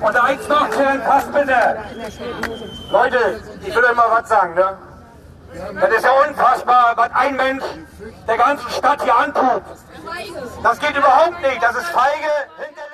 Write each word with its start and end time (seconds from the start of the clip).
Und 0.00 0.16
eins 0.16 0.48
noch 0.48 0.70
zu 0.70 0.78
Herrn 0.78 1.02
Fassbinder. 1.02 1.84
Leute, 2.90 3.40
ich 3.60 3.74
will 3.74 3.84
euch 3.84 3.96
mal 3.96 4.10
was 4.10 4.28
sagen, 4.28 4.54
ne? 4.54 4.78
Das 5.80 5.90
ist 5.90 6.04
ja 6.04 6.10
unfassbar, 6.28 6.92
was 6.96 7.10
ein 7.14 7.36
Mensch 7.36 7.64
der 8.26 8.36
ganzen 8.36 8.68
Stadt 8.70 9.02
hier 9.02 9.16
antut. 9.16 9.62
Das 10.62 10.78
geht 10.78 10.96
überhaupt 10.96 11.40
nicht, 11.40 11.62
das 11.62 11.76
ist 11.76 11.86
feige. 11.86 12.28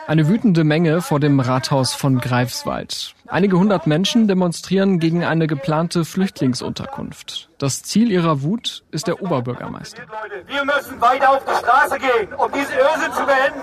Eine 0.06 0.28
wütende 0.28 0.64
Menge 0.64 1.02
vor 1.02 1.18
dem 1.18 1.40
Rathaus 1.40 1.94
von 1.94 2.20
Greifswald. 2.20 3.14
Einige 3.26 3.58
hundert 3.58 3.86
Menschen 3.86 4.28
demonstrieren 4.28 4.98
gegen 5.00 5.24
eine 5.24 5.46
geplante 5.46 6.04
Flüchtlingsunterkunft. 6.04 7.48
Das 7.58 7.82
Ziel 7.82 8.10
ihrer 8.12 8.42
Wut 8.42 8.84
ist 8.90 9.06
der 9.08 9.20
Oberbürgermeister. 9.22 10.02
Wir 10.46 10.64
müssen 10.64 11.00
weiter 11.00 11.30
auf 11.30 11.44
die 11.44 11.56
Straße 11.56 11.98
gehen, 11.98 12.32
um 12.34 12.52
diese 12.52 12.74
Irrsinn 12.74 13.12
zu 13.12 13.26
beenden. 13.26 13.60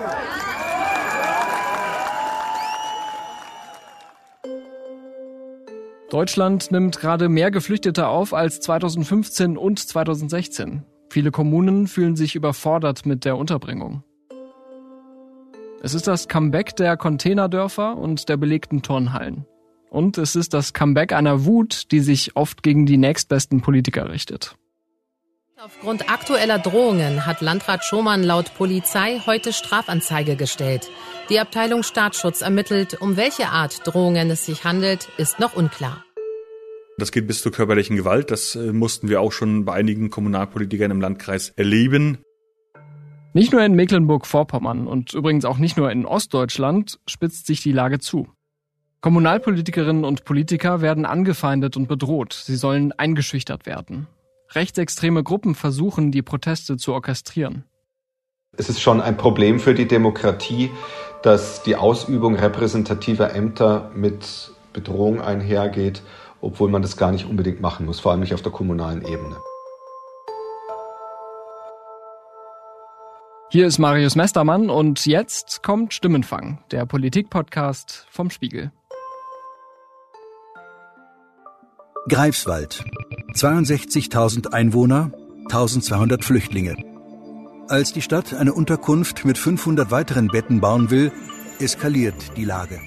Deutschland 6.12 6.70
nimmt 6.70 7.00
gerade 7.00 7.30
mehr 7.30 7.50
Geflüchtete 7.50 8.06
auf 8.06 8.34
als 8.34 8.60
2015 8.60 9.56
und 9.56 9.78
2016. 9.78 10.82
Viele 11.08 11.30
Kommunen 11.30 11.86
fühlen 11.86 12.16
sich 12.16 12.34
überfordert 12.34 13.06
mit 13.06 13.24
der 13.24 13.38
Unterbringung. 13.38 14.04
Es 15.82 15.94
ist 15.94 16.06
das 16.06 16.28
Comeback 16.28 16.76
der 16.76 16.98
Containerdörfer 16.98 17.96
und 17.96 18.28
der 18.28 18.36
belegten 18.36 18.82
Turnhallen. 18.82 19.46
Und 19.88 20.18
es 20.18 20.36
ist 20.36 20.52
das 20.52 20.74
Comeback 20.74 21.14
einer 21.14 21.46
Wut, 21.46 21.90
die 21.92 22.00
sich 22.00 22.36
oft 22.36 22.62
gegen 22.62 22.84
die 22.84 22.98
nächstbesten 22.98 23.62
Politiker 23.62 24.10
richtet. 24.10 24.54
Aufgrund 25.64 26.10
aktueller 26.10 26.58
Drohungen 26.58 27.24
hat 27.24 27.40
Landrat 27.40 27.84
Schomann 27.84 28.24
laut 28.24 28.52
Polizei 28.54 29.20
heute 29.26 29.52
Strafanzeige 29.52 30.34
gestellt. 30.34 30.90
Die 31.30 31.38
Abteilung 31.38 31.84
Staatsschutz 31.84 32.40
ermittelt, 32.42 33.00
um 33.00 33.16
welche 33.16 33.46
Art 33.46 33.86
Drohungen 33.86 34.28
es 34.30 34.44
sich 34.44 34.64
handelt, 34.64 35.08
ist 35.18 35.38
noch 35.38 35.54
unklar. 35.54 36.04
Das 36.98 37.12
geht 37.12 37.28
bis 37.28 37.42
zur 37.42 37.52
körperlichen 37.52 37.94
Gewalt. 37.94 38.32
Das 38.32 38.56
äh, 38.56 38.72
mussten 38.72 39.08
wir 39.08 39.20
auch 39.20 39.30
schon 39.30 39.64
bei 39.64 39.74
einigen 39.74 40.10
Kommunalpolitikern 40.10 40.90
im 40.90 41.00
Landkreis 41.00 41.50
erleben. 41.50 42.18
Nicht 43.32 43.52
nur 43.52 43.62
in 43.62 43.74
Mecklenburg-Vorpommern 43.74 44.88
und 44.88 45.14
übrigens 45.14 45.44
auch 45.44 45.58
nicht 45.58 45.76
nur 45.76 45.92
in 45.92 46.06
Ostdeutschland 46.06 46.98
spitzt 47.06 47.46
sich 47.46 47.62
die 47.62 47.72
Lage 47.72 48.00
zu. 48.00 48.26
Kommunalpolitikerinnen 49.00 50.04
und 50.04 50.24
Politiker 50.24 50.80
werden 50.80 51.06
angefeindet 51.06 51.76
und 51.76 51.86
bedroht. 51.86 52.32
Sie 52.32 52.56
sollen 52.56 52.90
eingeschüchtert 52.90 53.64
werden. 53.64 54.08
Rechtsextreme 54.54 55.22
Gruppen 55.22 55.54
versuchen, 55.54 56.10
die 56.12 56.22
Proteste 56.22 56.76
zu 56.76 56.92
orchestrieren. 56.92 57.64
Es 58.54 58.68
ist 58.68 58.80
schon 58.80 59.00
ein 59.00 59.16
Problem 59.16 59.60
für 59.60 59.74
die 59.74 59.88
Demokratie, 59.88 60.70
dass 61.22 61.62
die 61.62 61.76
Ausübung 61.76 62.34
repräsentativer 62.34 63.34
Ämter 63.34 63.90
mit 63.94 64.50
Bedrohung 64.72 65.22
einhergeht, 65.22 66.02
obwohl 66.40 66.68
man 66.68 66.82
das 66.82 66.96
gar 66.96 67.12
nicht 67.12 67.24
unbedingt 67.24 67.60
machen 67.60 67.86
muss, 67.86 68.00
vor 68.00 68.12
allem 68.12 68.20
nicht 68.20 68.34
auf 68.34 68.42
der 68.42 68.52
kommunalen 68.52 69.02
Ebene. 69.02 69.36
Hier 73.50 73.66
ist 73.66 73.78
Marius 73.78 74.16
Mestermann 74.16 74.70
und 74.70 75.04
jetzt 75.06 75.62
kommt 75.62 75.92
Stimmenfang, 75.92 76.62
der 76.70 76.86
Politikpodcast 76.86 78.06
vom 78.10 78.30
Spiegel. 78.30 78.72
Greifswald. 82.08 82.84
62.000 83.34 84.52
Einwohner, 84.52 85.10
1200 85.44 86.24
Flüchtlinge. 86.24 86.76
Als 87.68 87.92
die 87.92 88.02
Stadt 88.02 88.34
eine 88.34 88.52
Unterkunft 88.52 89.24
mit 89.24 89.38
500 89.38 89.90
weiteren 89.90 90.28
Betten 90.28 90.60
bauen 90.60 90.90
will, 90.90 91.10
eskaliert 91.58 92.36
die 92.36 92.44
Lage. 92.44 92.80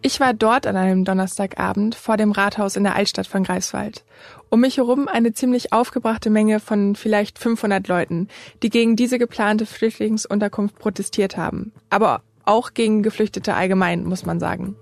Ich 0.00 0.20
war 0.20 0.34
dort 0.34 0.66
an 0.66 0.76
einem 0.76 1.04
Donnerstagabend 1.04 1.94
vor 1.94 2.16
dem 2.16 2.32
Rathaus 2.32 2.76
in 2.76 2.84
der 2.84 2.94
Altstadt 2.94 3.26
von 3.26 3.42
Greifswald. 3.42 4.04
Um 4.50 4.60
mich 4.60 4.76
herum 4.76 5.08
eine 5.08 5.32
ziemlich 5.32 5.72
aufgebrachte 5.72 6.28
Menge 6.28 6.60
von 6.60 6.94
vielleicht 6.94 7.38
500 7.38 7.88
Leuten, 7.88 8.28
die 8.62 8.68
gegen 8.68 8.96
diese 8.96 9.18
geplante 9.18 9.64
Flüchtlingsunterkunft 9.64 10.78
protestiert 10.78 11.36
haben. 11.36 11.72
Aber 11.88 12.22
auch 12.44 12.74
gegen 12.74 13.02
Geflüchtete 13.02 13.54
allgemein, 13.54 14.04
muss 14.04 14.26
man 14.26 14.40
sagen. 14.40 14.76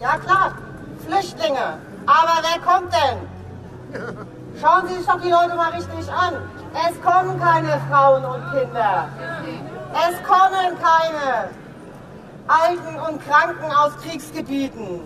Ja 0.00 0.18
klar, 0.18 0.58
Flüchtlinge. 1.10 1.78
Aber 2.06 2.38
wer 2.42 2.60
kommt 2.60 2.92
denn? 2.92 3.18
Schauen 4.60 4.86
Sie 4.88 4.94
sich 4.94 5.06
doch 5.06 5.20
die 5.20 5.30
Leute 5.30 5.54
mal 5.56 5.70
richtig 5.72 6.10
an. 6.12 6.34
Es 6.88 7.00
kommen 7.02 7.40
keine 7.40 7.80
Frauen 7.90 8.24
und 8.24 8.42
Kinder. 8.52 9.08
Es 9.92 10.22
kommen 10.22 10.78
keine 10.78 11.48
Alten 12.46 13.00
und 13.08 13.26
Kranken 13.26 13.72
aus 13.72 13.96
Kriegsgebieten. 14.02 15.00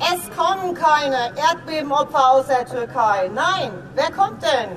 Es 0.00 0.36
kommen 0.36 0.74
keine 0.74 1.30
Erdbebenopfer 1.36 2.30
aus 2.32 2.46
der 2.46 2.66
Türkei. 2.66 3.30
Nein, 3.32 3.70
wer 3.94 4.10
kommt 4.10 4.42
denn? 4.42 4.70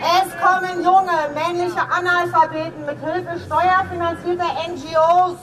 Es 0.00 0.32
kommen 0.40 0.82
junge, 0.82 1.12
männliche 1.34 1.80
Analphabeten 1.80 2.86
mit 2.86 2.98
Hilfe 3.00 3.38
steuerfinanzierter 3.44 4.46
NGOs. 4.68 5.36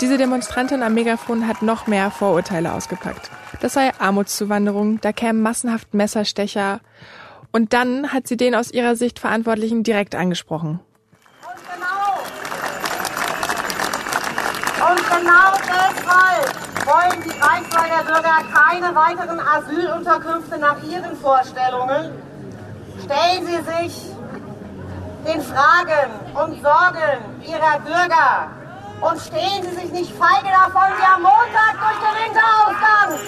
Diese 0.00 0.16
Demonstrantin 0.16 0.82
am 0.82 0.94
Megafon 0.94 1.46
hat 1.46 1.60
noch 1.60 1.86
mehr 1.86 2.10
Vorurteile 2.10 2.72
ausgepackt. 2.72 3.30
Das 3.60 3.74
sei 3.74 3.92
Armutszuwanderung, 3.98 4.98
da 5.02 5.12
kämen 5.12 5.42
massenhaft 5.42 5.92
Messerstecher. 5.92 6.80
Und 7.52 7.74
dann 7.74 8.10
hat 8.10 8.26
sie 8.26 8.38
den 8.38 8.54
aus 8.54 8.70
ihrer 8.70 8.96
Sicht 8.96 9.18
Verantwortlichen 9.18 9.82
direkt 9.82 10.14
angesprochen. 10.14 10.80
Und 11.42 11.56
genau, 11.68 12.20
und 14.90 14.98
genau 15.10 15.52
deshalb 15.68 16.86
wollen 16.86 17.22
die 17.22 17.38
Greifswalder 17.38 18.02
Bürger 18.04 18.38
keine 18.54 18.94
weiteren 18.94 19.40
Asylunterkünfte 19.40 20.58
nach 20.58 20.82
ihren 20.82 21.14
Vorstellungen. 21.16 22.12
Stellen 23.04 23.46
Sie 23.46 23.60
sich 23.70 24.06
den 25.26 25.42
Fragen 25.42 26.10
und 26.32 26.62
Sorgen 26.62 27.20
Ihrer 27.44 27.80
Bürger 27.80 28.59
und 29.00 29.18
stehen 29.18 29.62
Sie 29.62 29.76
sich 29.76 29.92
nicht 29.92 30.12
feige 30.12 30.48
davon 30.48 30.90
wie 30.98 31.06
am 31.14 31.22
Montag 31.22 31.78
durch 31.78 31.98
den 32.00 32.14
Winterausgang. 32.24 33.18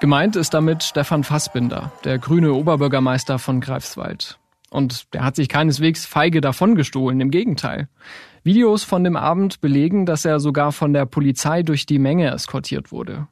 Gemeint 0.00 0.36
ist 0.36 0.52
damit 0.52 0.82
Stefan 0.82 1.24
Fassbinder, 1.24 1.90
der 2.04 2.18
grüne 2.18 2.52
Oberbürgermeister 2.52 3.38
von 3.38 3.60
Greifswald. 3.60 4.38
Und 4.68 5.14
der 5.14 5.24
hat 5.24 5.36
sich 5.36 5.48
keineswegs 5.48 6.04
feige 6.04 6.40
davon 6.40 6.74
gestohlen, 6.74 7.20
im 7.20 7.30
Gegenteil. 7.30 7.88
Videos 8.42 8.84
von 8.84 9.04
dem 9.04 9.16
Abend 9.16 9.60
belegen, 9.60 10.04
dass 10.04 10.24
er 10.24 10.38
sogar 10.38 10.72
von 10.72 10.92
der 10.92 11.06
Polizei 11.06 11.62
durch 11.62 11.86
die 11.86 11.98
Menge 11.98 12.30
eskortiert 12.30 12.92
wurde. 12.92 13.26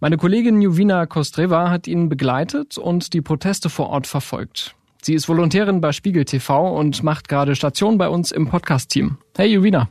Meine 0.00 0.16
Kollegin 0.16 0.62
Juvina 0.62 1.06
Kostreva 1.06 1.70
hat 1.70 1.86
ihn 1.86 2.08
begleitet 2.08 2.78
und 2.78 3.12
die 3.12 3.22
Proteste 3.22 3.68
vor 3.68 3.88
Ort 3.88 4.06
verfolgt. 4.06 4.74
Sie 5.02 5.14
ist 5.14 5.28
Volontärin 5.28 5.80
bei 5.80 5.92
Spiegel 5.92 6.24
TV 6.24 6.76
und 6.76 7.02
macht 7.02 7.28
gerade 7.28 7.54
Station 7.54 7.98
bei 7.98 8.08
uns 8.08 8.32
im 8.32 8.48
Podcast-Team. 8.48 9.18
Hey 9.36 9.48
Juvina. 9.48 9.88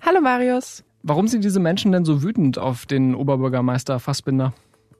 Hallo 0.00 0.20
Marius. 0.20 0.84
Warum 1.02 1.26
sind 1.26 1.44
diese 1.44 1.60
Menschen 1.60 1.92
denn 1.92 2.04
so 2.04 2.22
wütend 2.22 2.58
auf 2.58 2.86
den 2.86 3.14
Oberbürgermeister 3.14 3.98
Fassbinder? 3.98 4.52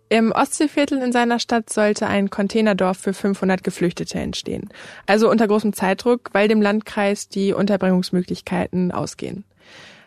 Im 0.09 0.31
Ostseeviertel 0.33 1.01
in 1.01 1.13
seiner 1.13 1.39
Stadt 1.39 1.71
sollte 1.71 2.07
ein 2.07 2.29
Containerdorf 2.29 2.99
für 2.99 3.15
500 3.15 3.65
Geflüchtete 3.65 4.19
entstehen. 4.19 4.69
Also 5.07 5.31
unter 5.31 5.49
großem 5.49 5.73
Zeitdruck, 5.73 6.31
weil 6.33 6.49
dem 6.49 6.61
Landkreis 6.61 7.29
die 7.29 7.55
Unterbringungsmöglichkeiten 7.55 8.93
ausgehen. 8.93 9.45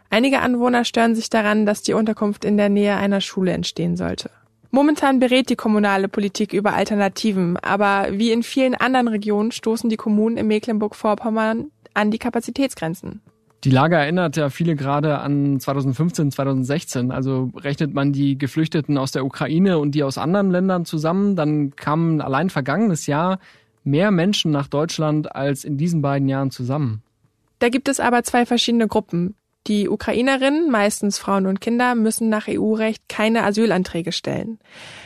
Einige 0.10 0.42
Anwohner 0.42 0.86
stören 0.86 1.16
sich 1.16 1.30
daran, 1.30 1.66
dass 1.66 1.82
die 1.82 1.94
Unterkunft 1.94 2.46
in 2.46 2.58
der 2.58 2.70
Nähe 2.70 2.96
einer 2.96 3.22
Schule 3.22 3.52
entstehen 3.52 3.98
sollte. 3.98 4.30
Momentan 4.76 5.22
berät 5.22 5.50
die 5.50 5.56
kommunale 5.56 6.10
Politik 6.10 6.52
über 6.52 6.74
Alternativen, 6.74 7.56
aber 7.56 8.08
wie 8.12 8.34
in 8.34 8.44
vielen 8.44 8.76
anderen 8.76 9.08
Regionen 9.08 9.54
stoßen 9.54 9.90
die 9.90 9.96
Kommunen 9.96 10.36
in 10.36 10.48
Mecklenburg-Vorpommern 10.48 11.72
an 11.94 12.12
die 12.12 12.18
Kapazitätsgrenzen. 12.18 13.22
Die 13.64 13.70
Lage 13.70 13.96
erinnert 13.96 14.36
ja 14.36 14.50
viele 14.50 14.76
gerade 14.76 15.20
an 15.20 15.62
2015, 15.62 16.30
2016. 16.32 17.12
Also 17.12 17.52
rechnet 17.56 17.94
man 17.94 18.12
die 18.12 18.38
Geflüchteten 18.38 18.98
aus 18.98 19.14
der 19.14 19.24
Ukraine 19.24 19.80
und 19.80 19.96
die 19.96 20.04
aus 20.04 20.18
anderen 20.18 20.52
Ländern 20.52 20.84
zusammen, 20.84 21.38
dann 21.38 21.74
kamen 21.78 22.20
allein 22.20 22.50
vergangenes 22.50 23.08
Jahr 23.08 23.40
mehr 23.86 24.12
Menschen 24.12 24.52
nach 24.52 24.68
Deutschland 24.68 25.34
als 25.34 25.64
in 25.64 25.78
diesen 25.78 26.02
beiden 26.02 26.28
Jahren 26.28 26.52
zusammen. 26.52 27.02
Da 27.60 27.70
gibt 27.70 27.88
es 27.88 28.02
aber 28.02 28.24
zwei 28.24 28.46
verschiedene 28.46 28.90
Gruppen. 28.90 29.36
Die 29.68 29.90
Ukrainerinnen, 29.90 30.70
meistens 30.70 31.18
Frauen 31.18 31.48
und 31.48 31.60
Kinder, 31.60 31.96
müssen 31.96 32.30
nach 32.30 32.48
EU-Recht 32.48 33.10
keine 33.10 33.44
Asylanträge 33.44 34.12
stellen. 34.12 34.60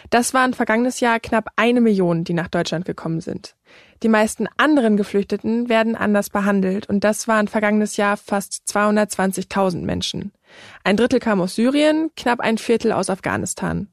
Das 0.09 0.33
waren 0.33 0.53
vergangenes 0.53 0.99
Jahr 0.99 1.21
knapp 1.21 1.47
eine 1.55 1.79
Million, 1.79 2.25
die 2.25 2.33
nach 2.33 2.49
Deutschland 2.49 2.83
gekommen 2.83 3.21
sind. 3.21 3.55
Die 4.03 4.09
meisten 4.09 4.47
anderen 4.57 4.97
Geflüchteten 4.97 5.69
werden 5.69 5.95
anders 5.95 6.29
behandelt 6.29 6.89
und 6.89 7.05
das 7.05 7.27
waren 7.27 7.47
vergangenes 7.47 7.95
Jahr 7.95 8.17
fast 8.17 8.63
220.000 8.67 9.83
Menschen. 9.83 10.33
Ein 10.83 10.97
Drittel 10.97 11.19
kam 11.19 11.39
aus 11.39 11.55
Syrien, 11.55 12.11
knapp 12.17 12.41
ein 12.41 12.57
Viertel 12.57 12.91
aus 12.91 13.09
Afghanistan. 13.09 13.87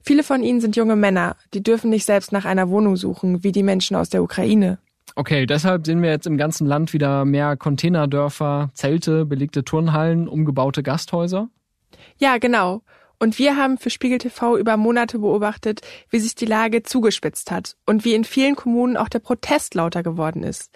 Viele 0.00 0.22
von 0.22 0.42
ihnen 0.42 0.60
sind 0.60 0.76
junge 0.76 0.96
Männer, 0.96 1.36
die 1.54 1.62
dürfen 1.62 1.90
nicht 1.90 2.04
selbst 2.04 2.30
nach 2.30 2.44
einer 2.44 2.68
Wohnung 2.68 2.96
suchen, 2.96 3.42
wie 3.42 3.52
die 3.52 3.62
Menschen 3.62 3.96
aus 3.96 4.10
der 4.10 4.22
Ukraine. 4.22 4.78
Okay, 5.16 5.46
deshalb 5.46 5.86
sehen 5.86 6.02
wir 6.02 6.10
jetzt 6.10 6.26
im 6.26 6.36
ganzen 6.36 6.66
Land 6.66 6.92
wieder 6.92 7.24
mehr 7.24 7.56
Containerdörfer, 7.56 8.70
Zelte, 8.74 9.24
belegte 9.24 9.64
Turnhallen, 9.64 10.26
umgebaute 10.26 10.82
Gasthäuser? 10.82 11.48
Ja, 12.18 12.38
genau. 12.38 12.82
Und 13.20 13.38
wir 13.38 13.56
haben 13.56 13.78
für 13.78 13.90
Spiegel 13.90 14.18
TV 14.18 14.58
über 14.58 14.76
Monate 14.76 15.20
beobachtet, 15.20 15.82
wie 16.10 16.18
sich 16.18 16.34
die 16.34 16.46
Lage 16.46 16.82
zugespitzt 16.82 17.52
hat 17.52 17.76
und 17.86 18.04
wie 18.04 18.14
in 18.14 18.24
vielen 18.24 18.56
Kommunen 18.56 18.96
auch 18.96 19.08
der 19.08 19.20
Protest 19.20 19.74
lauter 19.74 20.02
geworden 20.02 20.42
ist. 20.42 20.72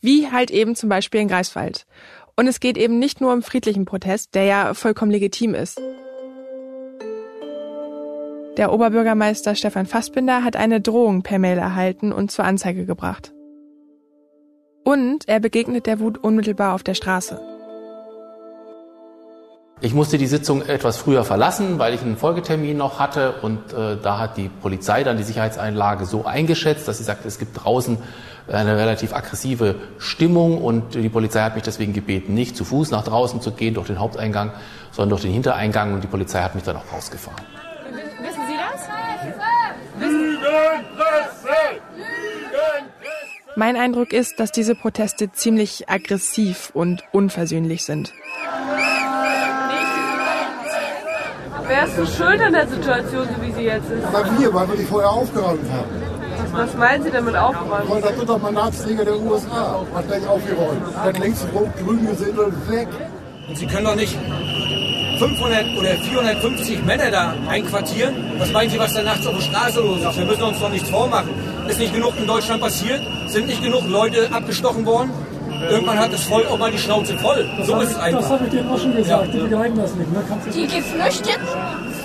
Wie 0.00 0.30
halt 0.32 0.50
eben 0.50 0.74
zum 0.74 0.88
Beispiel 0.88 1.20
in 1.20 1.28
Greifswald. 1.28 1.86
Und 2.34 2.48
es 2.48 2.58
geht 2.58 2.76
eben 2.76 2.98
nicht 2.98 3.20
nur 3.20 3.32
um 3.32 3.42
friedlichen 3.42 3.84
Protest, 3.84 4.34
der 4.34 4.44
ja 4.44 4.74
vollkommen 4.74 5.12
legitim 5.12 5.54
ist. 5.54 5.80
Der 8.56 8.72
Oberbürgermeister 8.72 9.54
Stefan 9.54 9.86
Fassbinder 9.86 10.42
hat 10.42 10.56
eine 10.56 10.80
Drohung 10.80 11.22
per 11.22 11.38
Mail 11.38 11.58
erhalten 11.58 12.10
und 12.10 12.30
zur 12.30 12.44
Anzeige 12.44 12.84
gebracht. 12.84 13.32
Und 14.86 15.26
er 15.26 15.40
begegnet 15.40 15.86
der 15.86 15.98
Wut 15.98 16.16
unmittelbar 16.16 16.72
auf 16.72 16.84
der 16.84 16.94
Straße. 16.94 17.40
Ich 19.80 19.94
musste 19.94 20.16
die 20.16 20.28
Sitzung 20.28 20.62
etwas 20.62 20.96
früher 20.96 21.24
verlassen, 21.24 21.80
weil 21.80 21.92
ich 21.92 22.02
einen 22.02 22.16
Folgetermin 22.16 22.76
noch 22.76 23.00
hatte 23.00 23.34
und 23.42 23.72
äh, 23.72 23.96
da 24.00 24.20
hat 24.20 24.36
die 24.36 24.48
Polizei 24.48 25.02
dann 25.02 25.16
die 25.16 25.24
Sicherheitseinlage 25.24 26.06
so 26.06 26.24
eingeschätzt, 26.24 26.86
dass 26.86 26.98
sie 26.98 27.04
sagt, 27.04 27.26
es 27.26 27.40
gibt 27.40 27.64
draußen 27.64 27.98
eine 28.46 28.76
relativ 28.76 29.12
aggressive 29.12 29.74
Stimmung 29.98 30.62
und 30.62 30.94
die 30.94 31.08
Polizei 31.08 31.40
hat 31.40 31.56
mich 31.56 31.64
deswegen 31.64 31.92
gebeten, 31.92 32.34
nicht 32.34 32.56
zu 32.56 32.64
Fuß 32.64 32.92
nach 32.92 33.02
draußen 33.02 33.40
zu 33.40 33.50
gehen 33.50 33.74
durch 33.74 33.88
den 33.88 33.98
Haupteingang, 33.98 34.52
sondern 34.92 35.10
durch 35.10 35.22
den 35.22 35.32
Hintereingang 35.32 35.94
und 35.94 36.04
die 36.04 36.08
Polizei 36.08 36.42
hat 36.42 36.54
mich 36.54 36.62
dann 36.62 36.76
auch 36.76 36.92
rausgefahren. 36.92 37.44
Wissen 38.22 38.40
Sie 38.46 38.54
das? 38.54 38.88
Mein 43.58 43.76
Eindruck 43.76 44.12
ist, 44.12 44.38
dass 44.38 44.52
diese 44.52 44.74
Proteste 44.74 45.32
ziemlich 45.32 45.88
aggressiv 45.88 46.70
und 46.74 47.02
unversöhnlich 47.10 47.86
sind. 47.86 48.12
Wer 51.66 51.84
ist 51.86 51.96
so 51.96 52.04
schuld 52.04 52.38
an 52.42 52.52
der 52.52 52.68
Situation, 52.68 53.26
so 53.26 53.42
wie 53.42 53.52
sie 53.52 53.62
jetzt 53.62 53.90
ist? 53.90 54.04
Aber 54.04 54.38
wir, 54.38 54.52
weil 54.52 54.68
wir 54.68 54.76
die 54.76 54.84
vorher 54.84 55.10
aufgeräumt 55.10 55.72
haben. 55.72 55.90
Was 56.52 56.74
meinen 56.74 57.02
Sie 57.02 57.10
damit 57.10 57.34
aufgeräumt? 57.34 57.88
Weil 57.90 58.02
das 58.02 58.18
wird 58.18 58.28
doch 58.28 58.42
Mandatsträger 58.42 59.06
der 59.06 59.18
USA. 59.18 59.86
Hat 59.94 60.06
gleich 60.06 60.26
aufgeräumt. 60.26 60.94
Hat 60.94 61.18
links 61.18 61.46
rot-grün 61.54 62.06
gesindelt 62.06 62.68
weg. 62.68 62.88
Und 63.48 63.56
Sie 63.56 63.66
können 63.66 63.86
doch 63.86 63.96
nicht 63.96 64.18
500 65.18 65.78
oder 65.78 65.94
450 65.94 66.84
Männer 66.84 67.10
da 67.10 67.34
einquartieren. 67.48 68.34
Was 68.38 68.52
meinen 68.52 68.68
Sie, 68.68 68.78
was 68.78 68.92
da 68.92 69.02
nachts 69.02 69.26
auf 69.26 69.34
der 69.34 69.42
Straße 69.42 69.80
los 69.80 70.02
ist? 70.02 70.18
Wir 70.18 70.26
müssen 70.26 70.42
uns 70.42 70.60
doch 70.60 70.70
nichts 70.70 70.90
vormachen. 70.90 71.30
Ist 71.68 71.78
nicht 71.78 71.94
genug 71.94 72.14
in 72.16 72.26
Deutschland 72.26 72.60
passiert? 72.60 73.00
Sind 73.26 73.46
nicht 73.46 73.62
genug 73.62 73.86
Leute 73.88 74.28
abgestochen 74.32 74.86
worden? 74.86 75.10
Irgendwann 75.70 75.98
hat 75.98 76.12
das 76.12 76.22
Volk 76.24 76.48
auch 76.50 76.58
mal 76.58 76.70
die 76.70 76.78
Schnauze 76.78 77.16
voll. 77.18 77.48
Das 77.58 77.66
so 77.66 77.80
ist 77.80 77.90
es 77.90 77.98
einfach. 77.98 78.20
Das 78.20 78.30
habe 78.30 78.44
ich 78.44 78.50
denen 78.50 78.68
auch 78.70 78.78
schon 78.78 78.94
gesagt. 78.94 79.26
Ja. 79.26 79.32
Die 79.32 79.38
begreifen 79.38 79.76
das 79.76 79.94
nicht. 79.94 80.12
Ne? 80.12 80.22
Die 80.54 80.66
Geflüchteten 80.66 81.46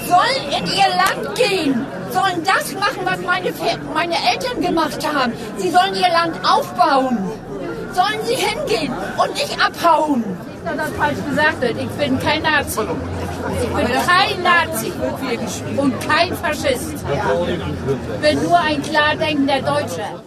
sollen 0.08 0.46
in 0.50 0.66
ihr 0.66 0.90
Land 0.98 1.36
gehen, 1.36 1.86
sollen 2.10 2.44
das 2.44 2.74
machen, 2.74 3.02
was 3.04 3.20
meine, 3.22 3.54
meine 3.94 4.16
Eltern 4.32 4.62
gemacht 4.62 5.06
haben. 5.16 5.34
Sie 5.58 5.70
sollen 5.70 5.94
ihr 5.96 6.10
Land 6.10 6.40
aufbauen. 6.44 7.18
Sollen 7.94 8.26
sie 8.26 8.36
hingehen 8.36 8.94
und 9.18 9.34
nicht 9.34 9.58
abhauen. 9.64 10.24
Habe 10.66 10.78
das 10.78 10.90
falsch 10.92 11.18
gesagt. 11.28 11.64
Ich 11.64 11.90
bin 11.90 12.20
kein 12.20 12.42
Nazi. 12.42 12.80
Ich 13.62 13.70
bin 13.70 13.88
kein 13.88 14.44
Nazi 14.44 14.92
und 15.78 16.00
kein 16.02 16.34
Faschist. 16.36 16.94
Ich 16.94 18.30
bin 18.30 18.44
nur 18.44 18.60
ein 18.60 18.82
klar 18.82 19.16
denkender 19.16 19.62
Deutscher. 19.62 20.24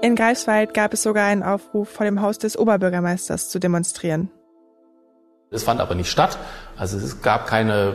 In 0.00 0.14
Greifswald 0.14 0.74
gab 0.74 0.92
es 0.92 1.02
sogar 1.02 1.26
einen 1.26 1.42
Aufruf, 1.42 1.88
vor 1.88 2.06
dem 2.06 2.22
Haus 2.22 2.38
des 2.38 2.56
Oberbürgermeisters 2.56 3.48
zu 3.48 3.58
demonstrieren. 3.58 4.30
Es 5.50 5.62
fand 5.62 5.80
aber 5.80 5.94
nicht 5.94 6.10
statt. 6.10 6.38
Also 6.76 6.98
es 6.98 7.22
gab 7.22 7.46
keine 7.46 7.94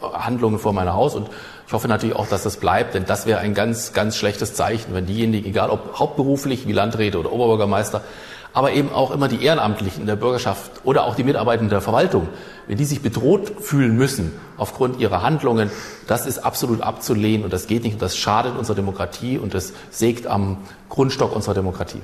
Handlungen 0.00 0.58
vor 0.58 0.72
meinem 0.72 0.94
Haus 0.94 1.14
und 1.14 1.28
ich 1.66 1.72
hoffe 1.72 1.88
natürlich 1.88 2.16
auch, 2.16 2.28
dass 2.28 2.42
das 2.42 2.56
bleibt, 2.56 2.94
denn 2.94 3.04
das 3.04 3.26
wäre 3.26 3.40
ein 3.40 3.52
ganz, 3.52 3.92
ganz 3.92 4.16
schlechtes 4.16 4.54
Zeichen, 4.54 4.94
wenn 4.94 5.04
diejenigen, 5.04 5.46
egal 5.46 5.68
ob 5.68 5.98
hauptberuflich 5.98 6.66
wie 6.66 6.72
Landräte 6.72 7.18
oder 7.18 7.32
Oberbürgermeister, 7.32 8.02
aber 8.52 8.72
eben 8.72 8.90
auch 8.92 9.10
immer 9.10 9.28
die 9.28 9.44
Ehrenamtlichen 9.44 10.00
in 10.00 10.06
der 10.06 10.16
Bürgerschaft 10.16 10.70
oder 10.84 11.04
auch 11.04 11.16
die 11.16 11.24
Mitarbeitenden 11.24 11.68
der 11.68 11.82
Verwaltung, 11.82 12.28
wenn 12.66 12.78
die 12.78 12.84
sich 12.84 13.02
bedroht 13.02 13.52
fühlen 13.60 13.96
müssen 13.96 14.32
aufgrund 14.56 14.98
ihrer 14.98 15.22
Handlungen, 15.22 15.70
das 16.06 16.24
ist 16.24 16.38
absolut 16.38 16.80
abzulehnen 16.80 17.44
und 17.44 17.52
das 17.52 17.66
geht 17.66 17.82
nicht 17.82 17.94
und 17.94 18.02
das 18.02 18.16
schadet 18.16 18.56
unserer 18.56 18.76
Demokratie 18.76 19.36
und 19.36 19.52
das 19.52 19.74
sägt 19.90 20.26
am 20.26 20.58
Grundstock 20.88 21.34
unserer 21.34 21.54
Demokratie. 21.54 22.00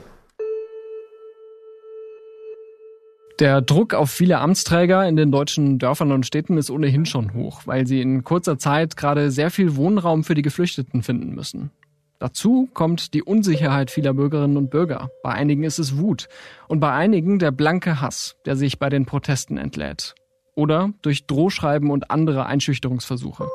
Der 3.42 3.60
Druck 3.60 3.92
auf 3.94 4.12
viele 4.12 4.38
Amtsträger 4.38 5.04
in 5.08 5.16
den 5.16 5.32
deutschen 5.32 5.80
Dörfern 5.80 6.12
und 6.12 6.24
Städten 6.24 6.58
ist 6.58 6.70
ohnehin 6.70 7.06
schon 7.06 7.34
hoch, 7.34 7.62
weil 7.64 7.88
sie 7.88 8.00
in 8.00 8.22
kurzer 8.22 8.56
Zeit 8.56 8.96
gerade 8.96 9.32
sehr 9.32 9.50
viel 9.50 9.74
Wohnraum 9.74 10.22
für 10.22 10.36
die 10.36 10.42
Geflüchteten 10.42 11.02
finden 11.02 11.34
müssen. 11.34 11.72
Dazu 12.20 12.68
kommt 12.72 13.14
die 13.14 13.24
Unsicherheit 13.24 13.90
vieler 13.90 14.14
Bürgerinnen 14.14 14.56
und 14.56 14.70
Bürger. 14.70 15.10
Bei 15.24 15.32
einigen 15.32 15.64
ist 15.64 15.80
es 15.80 15.98
Wut 15.98 16.28
und 16.68 16.78
bei 16.78 16.92
einigen 16.92 17.40
der 17.40 17.50
blanke 17.50 18.00
Hass, 18.00 18.36
der 18.46 18.54
sich 18.54 18.78
bei 18.78 18.88
den 18.88 19.06
Protesten 19.06 19.58
entlädt. 19.58 20.14
Oder 20.54 20.92
durch 21.02 21.26
Drohschreiben 21.26 21.90
und 21.90 22.12
andere 22.12 22.46
Einschüchterungsversuche. 22.46 23.48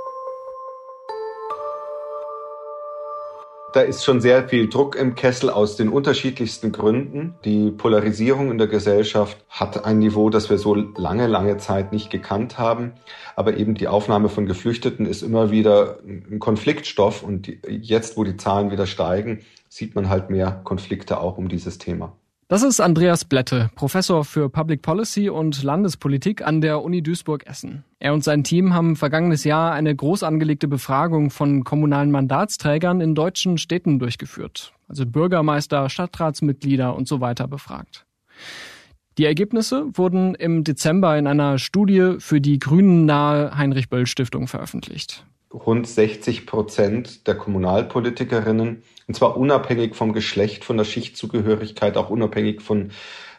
Da 3.77 3.83
ist 3.83 4.03
schon 4.03 4.21
sehr 4.21 4.50
viel 4.50 4.69
Druck 4.69 4.95
im 4.95 5.13
Kessel 5.13 5.51
aus 5.51 5.75
den 5.75 5.89
unterschiedlichsten 5.89 6.71
Gründen. 6.71 7.35
Die 7.45 7.69
Polarisierung 7.69 8.50
in 8.50 8.57
der 8.57 8.65
Gesellschaft 8.65 9.38
hat 9.50 9.85
ein 9.85 10.00
Niveau, 10.00 10.31
das 10.31 10.50
wir 10.50 10.57
so 10.57 10.74
lange, 10.74 11.27
lange 11.27 11.57
Zeit 11.57 11.91
nicht 11.91 12.09
gekannt 12.09 12.57
haben. 12.57 12.94
Aber 13.35 13.56
eben 13.56 13.75
die 13.75 13.88
Aufnahme 13.88 14.29
von 14.29 14.47
Geflüchteten 14.47 15.06
ist 15.06 15.21
immer 15.21 15.51
wieder 15.51 16.00
ein 16.03 16.39
Konfliktstoff. 16.39 17.21
Und 17.21 17.51
jetzt, 17.69 18.18
wo 18.18 18.24
die 18.24 18.35
Zahlen 18.35 18.71
wieder 18.71 18.88
steigen, 18.88 19.45
sieht 19.69 19.94
man 19.94 20.09
halt 20.09 20.31
mehr 20.31 20.59
Konflikte 20.63 21.19
auch 21.19 21.38
um 21.38 21.47
dieses 21.47 21.77
Thema. 21.77 22.18
Das 22.49 22.63
ist 22.63 22.79
Andreas 22.79 23.25
Blätte, 23.25 23.69
Professor 23.75 24.23
für 24.23 24.49
Public 24.49 24.81
Policy 24.81 25.27
und 25.27 25.63
Landespolitik 25.63 26.47
an 26.47 26.61
der 26.61 26.81
Uni 26.81 27.03
Duisburg-Essen. 27.03 27.83
Er 27.99 28.13
und 28.13 28.23
sein 28.23 28.45
Team 28.45 28.73
haben 28.73 28.95
vergangenes 28.95 29.44
Jahr 29.44 29.73
eine 29.73 29.94
groß 29.94 30.23
angelegte 30.23 30.69
Befragung 30.69 31.29
von 31.29 31.65
kommunalen 31.65 32.09
Mandatsträgern 32.09 33.01
in 33.01 33.15
deutschen 33.15 33.57
Städten 33.57 34.00
durchgeführt. 34.00 34.72
Also 34.88 35.05
Bürgermeister, 35.05 35.89
Stadtratsmitglieder 35.89 36.95
und 36.95 37.05
so 37.10 37.19
weiter 37.19 37.50
befragt. 37.50 38.05
Die 39.17 39.25
Ergebnisse 39.25 39.88
wurden 39.91 40.33
im 40.33 40.63
Dezember 40.63 41.17
in 41.17 41.27
einer 41.27 41.57
Studie 41.57 42.15
für 42.19 42.39
die 42.39 42.60
Grünen 42.60 43.05
nahe 43.05 43.57
Heinrich 43.57 43.89
Böll 43.89 44.05
Stiftung 44.05 44.48
veröffentlicht 44.48 45.25
rund 45.53 45.88
60 45.88 46.45
Prozent 46.45 47.27
der 47.27 47.36
Kommunalpolitikerinnen, 47.36 48.83
und 49.07 49.13
zwar 49.13 49.37
unabhängig 49.37 49.95
vom 49.95 50.13
Geschlecht, 50.13 50.65
von 50.65 50.77
der 50.77 50.83
Schichtzugehörigkeit, 50.83 51.97
auch 51.97 52.09
unabhängig 52.09 52.61
von 52.61 52.91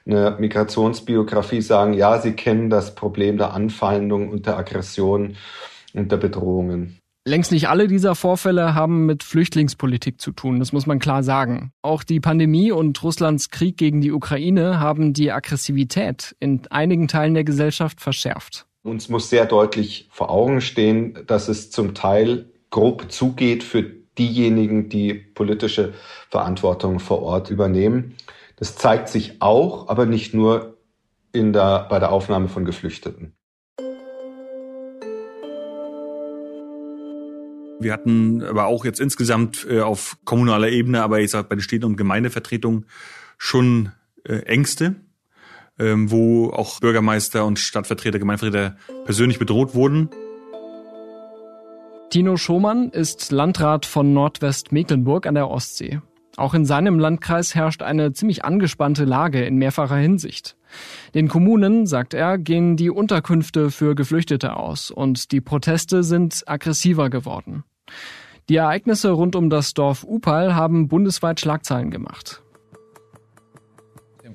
einer 0.06 0.38
Migrationsbiografie, 0.38 1.60
sagen, 1.60 1.92
ja, 1.92 2.18
sie 2.20 2.32
kennen 2.32 2.70
das 2.70 2.94
Problem 2.94 3.37
der 3.37 3.52
Anfeindung 3.52 4.30
und 4.30 4.46
der 4.46 4.56
Aggression 4.56 5.37
und 5.92 6.10
der 6.10 6.16
Bedrohungen. 6.16 6.98
Längst 7.26 7.52
nicht 7.52 7.68
alle 7.68 7.88
dieser 7.88 8.14
Vorfälle 8.14 8.75
haben 8.75 9.04
mit 9.04 9.22
Flüchtlingspolitik 9.22 10.18
zu 10.18 10.32
tun, 10.32 10.60
das 10.60 10.72
muss 10.72 10.87
man 10.87 10.98
klar 10.98 11.22
sagen. 11.22 11.72
Auch 11.82 12.02
die 12.02 12.20
Pandemie 12.20 12.72
und 12.72 13.02
Russlands 13.02 13.50
Krieg 13.50 13.76
gegen 13.76 14.00
die 14.00 14.12
Ukraine 14.12 14.80
haben 14.80 15.12
die 15.12 15.30
Aggressivität 15.30 16.34
in 16.40 16.62
einigen 16.70 17.06
Teilen 17.06 17.34
der 17.34 17.44
Gesellschaft 17.44 18.00
verschärft. 18.00 18.64
Uns 18.82 19.10
muss 19.10 19.28
sehr 19.28 19.44
deutlich 19.44 20.08
vor 20.10 20.30
Augen 20.30 20.62
stehen, 20.62 21.18
dass 21.26 21.48
es 21.48 21.70
zum 21.70 21.92
Teil 21.92 22.46
grob 22.70 23.12
zugeht 23.12 23.62
für 23.62 23.98
diejenigen, 24.18 24.88
die 24.88 25.14
politische 25.14 25.94
Verantwortung 26.30 27.00
vor 27.00 27.22
Ort 27.22 27.50
übernehmen. 27.50 28.14
Das 28.56 28.76
zeigt 28.76 29.08
sich 29.08 29.40
auch, 29.40 29.88
aber 29.88 30.06
nicht 30.06 30.34
nur 30.34 30.78
in 31.32 31.52
der, 31.52 31.87
bei 31.88 31.98
der 31.98 32.10
Aufnahme 32.10 32.48
von 32.48 32.64
Geflüchteten. 32.64 33.34
Wir 37.80 37.92
hatten 37.92 38.42
aber 38.42 38.66
auch 38.66 38.84
jetzt 38.84 38.98
insgesamt 38.98 39.64
äh, 39.70 39.80
auf 39.80 40.16
kommunaler 40.25 40.68
Ebene, 40.68 41.02
aber 41.02 41.20
ich 41.20 41.30
sage 41.30 41.46
bei 41.48 41.54
den 41.54 41.62
Städten 41.62 41.84
und 41.84 41.96
Gemeindevertretungen 41.96 42.87
schon 43.37 43.92
äh, 44.25 44.40
Ängste 44.40 44.96
ähm, 45.78 46.10
wo 46.10 46.50
auch 46.50 46.80
Bürgermeister 46.80 47.44
und 47.44 47.58
Stadtvertreter, 47.58 48.18
Gemeindevertreter 48.18 48.76
persönlich 49.04 49.38
bedroht 49.38 49.75
wurden. 49.75 50.10
Tino 52.11 52.38
Schomann 52.38 52.88
ist 52.88 53.33
Landrat 53.33 53.85
von 53.85 54.15
Nordwestmecklenburg 54.15 55.27
an 55.27 55.35
der 55.35 55.50
Ostsee. 55.50 56.00
Auch 56.38 56.55
in 56.55 56.65
seinem 56.65 56.99
Landkreis 56.99 57.55
herrscht 57.55 57.83
eine 57.83 58.15
ziemlich 58.15 58.47
angespannte 58.47 59.05
Lage 59.05 59.45
in 59.45 59.57
mehrfacher 59.57 59.97
Hinsicht. 59.97 60.57
Den 61.15 61.29
Kommunen, 61.29 61.85
sagt 61.85 62.15
er, 62.15 62.38
gehen 62.38 62.79
die 62.79 62.88
Unterkünfte 62.88 63.71
für 63.71 63.95
Geflüchtete 63.95 64.57
aus 64.57 64.91
und 64.91 65.33
die 65.33 65.43
Proteste 65.43 66.03
sind 66.03 66.45
aggressiver 66.47 67.11
geworden. 67.11 67.65
Die 68.49 68.57
Ereignisse 68.57 69.11
rund 69.11 69.37
um 69.37 69.50
das 69.50 69.75
Dorf 69.75 70.03
Upal 70.05 70.55
haben 70.55 70.88
bundesweit 70.88 71.41
Schlagzeilen 71.41 71.91
gemacht. 71.91 72.43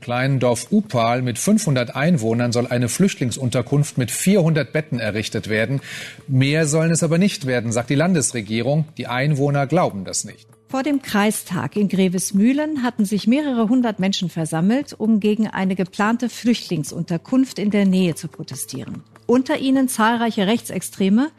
Kleinen 0.04 0.42
Dorf 0.42 0.68
Upal 0.70 1.22
mit 1.22 1.40
500 1.40 1.96
Einwohnern 1.96 2.52
soll 2.52 2.68
eine 2.68 2.90
Flüchtlingsunterkunft 2.90 3.98
mit 3.98 4.12
400 4.12 4.74
Betten 4.74 5.00
errichtet 5.00 5.48
werden. 5.48 5.80
Mehr 6.28 6.68
sollen 6.68 6.92
es 6.92 7.04
aber 7.04 7.18
nicht 7.18 7.46
werden, 7.48 7.72
sagt 7.72 7.90
die 7.90 7.96
Landesregierung. 7.96 8.84
Die 8.98 9.08
Einwohner 9.08 9.66
glauben 9.66 10.04
das 10.04 10.26
nicht. 10.26 10.50
Vor 10.68 10.84
dem 10.84 11.02
Kreistag 11.02 11.78
in 11.78 11.88
Grevesmühlen 11.88 12.84
hatten 12.84 13.06
sich 13.06 13.28
mehrere 13.28 13.70
hundert 13.70 14.02
Menschen 14.02 14.30
versammelt, 14.30 14.92
um 14.92 15.22
gegen 15.22 15.48
eine 15.48 15.76
geplante 15.76 16.28
Flüchtlingsunterkunft 16.28 17.58
in 17.58 17.72
der 17.72 17.86
Nähe 17.86 18.16
zu 18.16 18.28
protestieren. 18.28 19.04
Unter 19.26 19.60
ihnen 19.60 19.88
zahlreiche 19.88 20.48
Rechtsextreme, 20.48 21.32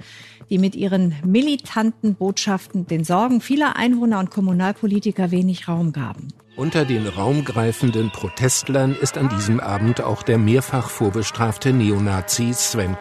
die 0.50 0.58
mit 0.58 0.74
ihren 0.74 1.14
militanten 1.24 2.14
Botschaften 2.14 2.86
den 2.86 3.04
Sorgen 3.04 3.40
vieler 3.40 3.76
Einwohner 3.76 4.18
und 4.18 4.30
Kommunalpolitiker 4.30 5.30
wenig 5.30 5.68
Raum 5.68 5.92
gaben. 5.92 6.28
Unter 6.56 6.84
den 6.84 7.06
raumgreifenden 7.06 8.10
Protestlern 8.10 8.94
ist 9.00 9.18
an 9.18 9.28
diesem 9.28 9.58
Abend 9.58 10.00
auch 10.00 10.22
der 10.22 10.38
mehrfach 10.38 10.88
vorbestrafte 10.88 11.72
Neonazi 11.72 12.52
Sven 12.54 12.96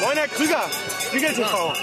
Krüger. 0.00 0.16
Herr 0.16 0.28
Krüger, 0.28 0.64
Spiegel 1.06 1.34
TV. 1.34 1.74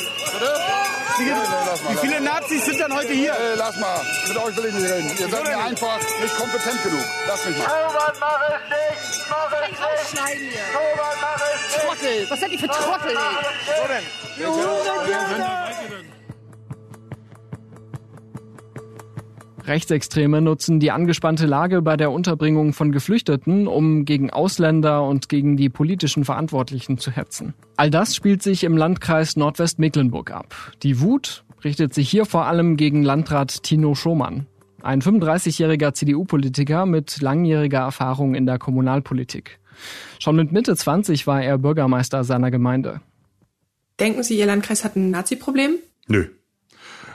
Wie 1.89 1.97
viele 1.97 2.21
Nazis 2.21 2.65
sind 2.65 2.79
denn 2.79 2.93
heute 2.93 3.13
hier? 3.13 3.33
Hey, 3.33 3.55
lass 3.55 3.75
mal, 3.77 3.99
mit 4.27 4.37
euch 4.37 4.57
will 4.57 4.65
ich 4.65 4.73
nicht 4.73 4.91
reden. 4.91 5.09
Ihr 5.17 5.29
seid 5.29 5.43
mir 5.43 5.57
einfach 5.57 5.99
nicht 6.21 6.35
kompetent 6.35 6.83
genug. 6.83 7.05
Lass 7.27 7.45
mich 7.45 7.57
mal. 7.57 7.65
Robert, 7.65 8.19
mach 8.19 8.41
es 8.49 8.61
nicht! 8.69 9.29
Mach 9.29 9.51
es 9.51 9.69
nicht! 9.69 9.81
Rausschneiden 9.81 10.49
hier. 10.49 10.61
Robert, 10.73 11.17
mach 11.21 11.35
es 11.35 11.75
nicht! 11.75 11.85
Trottel. 11.85 12.29
Was 12.29 12.39
seid 12.39 12.51
ihr 12.51 12.59
für 12.59 12.67
Trottel? 12.67 13.17
So 13.65 13.87
denn. 13.87 14.03
Rechtsextreme 19.67 20.41
nutzen 20.41 20.79
die 20.79 20.91
angespannte 20.91 21.45
Lage 21.45 21.81
bei 21.81 21.97
der 21.97 22.11
Unterbringung 22.11 22.71
von 22.71 22.93
Geflüchteten, 22.93 23.67
um 23.67 24.05
gegen 24.05 24.29
Ausländer 24.29 25.03
und 25.03 25.27
gegen 25.27 25.57
die 25.57 25.69
politischen 25.69 26.23
Verantwortlichen 26.23 26.97
zu 26.97 27.11
hetzen. 27.11 27.53
All 27.75 27.89
das 27.89 28.15
spielt 28.15 28.41
sich 28.41 28.63
im 28.63 28.77
Landkreis 28.77 29.35
Nordwestmecklenburg 29.35 30.31
ab. 30.31 30.55
Die 30.83 31.01
Wut 31.01 31.43
richtet 31.65 31.93
sich 31.93 32.09
hier 32.09 32.25
vor 32.25 32.45
allem 32.45 32.77
gegen 32.77 33.03
Landrat 33.03 33.63
Tino 33.63 33.93
Schomann. 33.93 34.45
Ein 34.81 35.01
35-jähriger 35.01 35.93
CDU-Politiker 35.93 36.85
mit 36.85 37.19
langjähriger 37.21 37.79
Erfahrung 37.79 38.35
in 38.35 38.45
der 38.45 38.59
Kommunalpolitik. 38.59 39.59
Schon 40.19 40.37
mit 40.37 40.53
Mitte 40.53 40.75
20 40.75 41.27
war 41.27 41.43
er 41.43 41.57
Bürgermeister 41.57 42.23
seiner 42.23 42.51
Gemeinde. 42.51 43.01
Denken 43.99 44.23
Sie, 44.23 44.37
Ihr 44.37 44.45
Landkreis 44.45 44.85
hat 44.85 44.95
ein 44.95 45.09
Nazi-Problem? 45.09 45.75
Nö. 46.07 46.27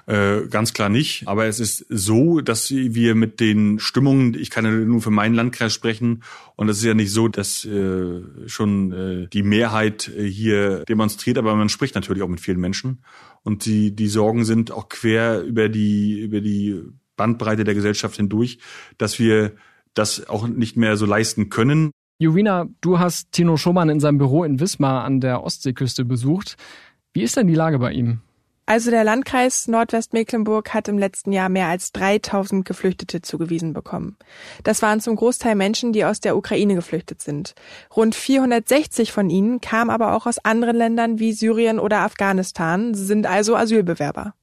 Äh, 0.06 0.48
ganz 0.48 0.72
klar 0.72 0.88
nicht. 0.88 1.28
Aber 1.28 1.46
es 1.46 1.60
ist 1.60 1.86
so, 1.88 2.40
dass 2.40 2.70
wir 2.70 3.14
mit 3.14 3.40
den 3.40 3.78
Stimmungen, 3.78 4.34
ich 4.34 4.50
kann 4.50 4.64
ja 4.64 4.70
nur 4.72 5.00
für 5.00 5.10
meinen 5.10 5.34
Landkreis 5.34 5.72
sprechen, 5.72 6.22
und 6.56 6.68
es 6.68 6.78
ist 6.78 6.84
ja 6.84 6.94
nicht 6.94 7.12
so, 7.12 7.28
dass 7.28 7.64
äh, 7.64 8.22
schon 8.46 8.92
äh, 8.92 9.28
die 9.28 9.42
Mehrheit 9.42 10.08
äh, 10.08 10.24
hier 10.24 10.84
demonstriert, 10.84 11.38
aber 11.38 11.54
man 11.54 11.68
spricht 11.68 11.94
natürlich 11.94 12.22
auch 12.22 12.28
mit 12.28 12.40
vielen 12.40 12.60
Menschen. 12.60 13.04
Und 13.42 13.64
die, 13.64 13.94
die 13.94 14.08
Sorgen 14.08 14.44
sind 14.44 14.70
auch 14.70 14.88
quer 14.88 15.42
über 15.42 15.68
die, 15.68 16.20
über 16.20 16.40
die 16.40 16.80
Bandbreite 17.16 17.64
der 17.64 17.74
Gesellschaft 17.74 18.16
hindurch, 18.16 18.58
dass 18.98 19.18
wir 19.18 19.52
das 19.94 20.28
auch 20.28 20.48
nicht 20.48 20.76
mehr 20.76 20.96
so 20.96 21.06
leisten 21.06 21.48
können. 21.48 21.90
Jurina, 22.18 22.66
du 22.80 22.98
hast 22.98 23.32
Tino 23.32 23.56
Schumann 23.56 23.88
in 23.88 24.00
seinem 24.00 24.18
Büro 24.18 24.44
in 24.44 24.60
Wismar 24.60 25.04
an 25.04 25.20
der 25.20 25.42
Ostseeküste 25.42 26.04
besucht. 26.04 26.56
Wie 27.12 27.22
ist 27.22 27.36
denn 27.36 27.46
die 27.46 27.54
Lage 27.54 27.78
bei 27.78 27.92
ihm? 27.92 28.20
Also 28.64 28.90
der 28.90 29.02
Landkreis 29.02 29.66
Nordwestmecklenburg 29.66 30.72
hat 30.72 30.86
im 30.86 30.96
letzten 30.96 31.32
Jahr 31.32 31.48
mehr 31.48 31.66
als 31.66 31.92
3000 31.92 32.64
Geflüchtete 32.64 33.20
zugewiesen 33.20 33.72
bekommen. 33.72 34.16
Das 34.62 34.82
waren 34.82 35.00
zum 35.00 35.16
Großteil 35.16 35.56
Menschen, 35.56 35.92
die 35.92 36.04
aus 36.04 36.20
der 36.20 36.36
Ukraine 36.36 36.76
geflüchtet 36.76 37.20
sind. 37.20 37.54
Rund 37.94 38.14
460 38.14 39.10
von 39.10 39.30
ihnen 39.30 39.60
kamen 39.60 39.90
aber 39.90 40.14
auch 40.14 40.26
aus 40.26 40.38
anderen 40.44 40.76
Ländern 40.76 41.18
wie 41.18 41.32
Syrien 41.32 41.80
oder 41.80 41.98
Afghanistan, 41.98 42.94
sind 42.94 43.26
also 43.26 43.56
Asylbewerber. 43.56 44.34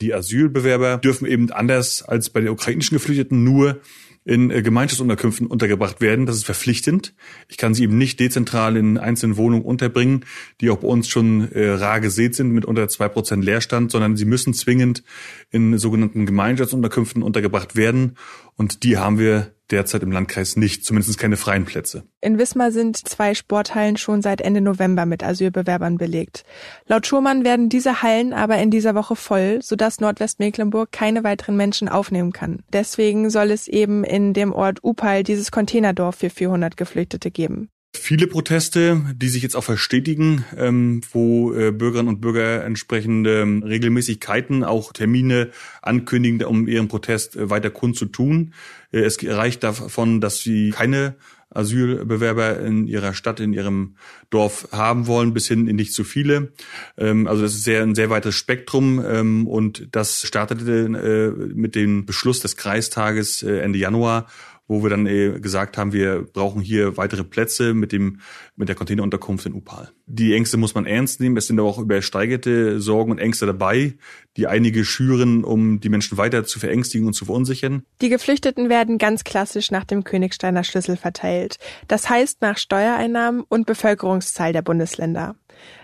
Die 0.00 0.12
Asylbewerber 0.12 0.98
dürfen 0.98 1.26
eben 1.26 1.50
anders 1.52 2.02
als 2.02 2.30
bei 2.30 2.40
den 2.40 2.50
ukrainischen 2.50 2.96
Geflüchteten 2.96 3.44
nur 3.44 3.80
in 4.26 4.50
äh, 4.50 4.60
Gemeinschaftsunterkünften 4.60 5.46
untergebracht 5.46 6.00
werden. 6.00 6.26
Das 6.26 6.34
ist 6.36 6.44
verpflichtend. 6.44 7.14
Ich 7.48 7.56
kann 7.56 7.74
sie 7.74 7.84
eben 7.84 7.96
nicht 7.96 8.18
dezentral 8.18 8.76
in 8.76 8.98
einzelnen 8.98 9.36
Wohnungen 9.36 9.64
unterbringen, 9.64 10.24
die 10.60 10.68
auch 10.70 10.78
bei 10.78 10.88
uns 10.88 11.08
schon 11.08 11.52
äh, 11.52 11.70
rar 11.70 12.00
gesät 12.00 12.34
sind 12.34 12.50
mit 12.50 12.64
unter 12.64 12.88
zwei 12.88 13.08
Prozent 13.08 13.44
Leerstand, 13.44 13.92
sondern 13.92 14.16
sie 14.16 14.24
müssen 14.24 14.52
zwingend 14.52 15.04
in 15.50 15.78
sogenannten 15.78 16.26
Gemeinschaftsunterkünften 16.26 17.22
untergebracht 17.22 17.76
werden. 17.76 18.16
Und 18.56 18.82
die 18.82 18.98
haben 18.98 19.18
wir 19.18 19.52
derzeit 19.70 20.02
im 20.02 20.12
Landkreis 20.12 20.56
nicht, 20.56 20.84
zumindest 20.84 21.18
keine 21.18 21.36
freien 21.36 21.64
Plätze. 21.64 22.04
In 22.20 22.38
Wismar 22.38 22.70
sind 22.70 22.96
zwei 22.96 23.34
Sporthallen 23.34 23.96
schon 23.96 24.22
seit 24.22 24.40
Ende 24.40 24.60
November 24.60 25.06
mit 25.06 25.24
Asylbewerbern 25.24 25.98
belegt. 25.98 26.44
Laut 26.86 27.06
Schurmann 27.06 27.44
werden 27.44 27.68
diese 27.68 28.02
Hallen 28.02 28.32
aber 28.32 28.58
in 28.58 28.70
dieser 28.70 28.94
Woche 28.94 29.16
voll, 29.16 29.60
sodass 29.62 30.00
Nordwestmecklenburg 30.00 30.92
keine 30.92 31.24
weiteren 31.24 31.56
Menschen 31.56 31.88
aufnehmen 31.88 32.32
kann. 32.32 32.62
Deswegen 32.72 33.30
soll 33.30 33.50
es 33.50 33.68
eben 33.68 34.04
in 34.04 34.32
dem 34.32 34.52
Ort 34.52 34.84
Upal 34.84 35.22
dieses 35.22 35.50
Containerdorf 35.50 36.16
für 36.16 36.30
400 36.30 36.76
Geflüchtete 36.76 37.30
geben. 37.30 37.70
Viele 37.94 38.26
Proteste, 38.26 39.02
die 39.14 39.28
sich 39.28 39.42
jetzt 39.42 39.56
auch 39.56 39.64
verstetigen, 39.64 40.44
ähm, 40.56 41.00
wo 41.12 41.52
äh, 41.54 41.72
Bürgerinnen 41.72 42.08
und 42.08 42.20
Bürger 42.20 42.64
entsprechende 42.64 43.40
ähm, 43.40 43.62
Regelmäßigkeiten, 43.62 44.64
auch 44.64 44.92
Termine 44.92 45.50
ankündigen, 45.82 46.44
um 46.44 46.68
ihren 46.68 46.88
Protest 46.88 47.36
äh, 47.36 47.48
weiter 47.48 47.70
kundzutun. 47.70 48.52
Äh, 48.92 49.00
es 49.00 49.18
reicht 49.24 49.62
davon, 49.62 50.20
dass 50.20 50.40
sie 50.40 50.70
keine 50.70 51.16
Asylbewerber 51.50 52.60
in 52.60 52.86
ihrer 52.86 53.14
Stadt, 53.14 53.40
in 53.40 53.52
ihrem 53.52 53.96
Dorf 54.30 54.68
haben 54.72 55.06
wollen, 55.06 55.32
bis 55.32 55.48
hin 55.48 55.68
in 55.68 55.76
nicht 55.76 55.94
zu 55.94 56.04
viele. 56.04 56.52
Ähm, 56.98 57.26
also 57.26 57.42
das 57.42 57.54
ist 57.54 57.64
sehr, 57.64 57.82
ein 57.82 57.94
sehr 57.94 58.10
weites 58.10 58.34
Spektrum 58.34 59.02
ähm, 59.04 59.46
und 59.46 59.88
das 59.92 60.22
startete 60.26 60.72
äh, 60.72 61.54
mit 61.54 61.74
dem 61.74 62.04
Beschluss 62.04 62.40
des 62.40 62.56
Kreistages 62.56 63.42
äh, 63.42 63.58
Ende 63.60 63.78
Januar 63.78 64.26
wo 64.68 64.82
wir 64.82 64.90
dann 64.90 65.06
äh, 65.06 65.38
gesagt 65.40 65.78
haben, 65.78 65.92
wir 65.92 66.26
brauchen 66.32 66.60
hier 66.60 66.96
weitere 66.96 67.24
Plätze 67.24 67.74
mit 67.74 67.92
dem 67.92 68.20
mit 68.56 68.68
der 68.68 68.76
Containerunterkunft 68.76 69.46
in 69.46 69.54
Upal. 69.54 69.90
Die 70.06 70.34
Ängste 70.34 70.56
muss 70.56 70.74
man 70.74 70.86
ernst 70.86 71.20
nehmen. 71.20 71.36
Es 71.36 71.46
sind 71.46 71.58
aber 71.58 71.68
auch 71.68 71.78
übersteigerte 71.78 72.80
Sorgen 72.80 73.10
und 73.10 73.18
Ängste 73.18 73.46
dabei, 73.46 73.96
die 74.36 74.46
einige 74.46 74.84
schüren, 74.84 75.44
um 75.44 75.80
die 75.80 75.88
Menschen 75.88 76.18
weiter 76.18 76.44
zu 76.44 76.58
verängstigen 76.58 77.06
und 77.06 77.12
zu 77.12 77.26
verunsichern. 77.26 77.82
Die 78.00 78.08
Geflüchteten 78.08 78.68
werden 78.68 78.98
ganz 78.98 79.24
klassisch 79.24 79.70
nach 79.70 79.84
dem 79.84 80.04
Königsteiner 80.04 80.64
Schlüssel 80.64 80.96
verteilt. 80.96 81.58
Das 81.88 82.08
heißt 82.08 82.40
nach 82.40 82.58
Steuereinnahmen 82.58 83.42
und 83.48 83.66
Bevölkerungszahl 83.66 84.52
der 84.52 84.62
Bundesländer. 84.62 85.36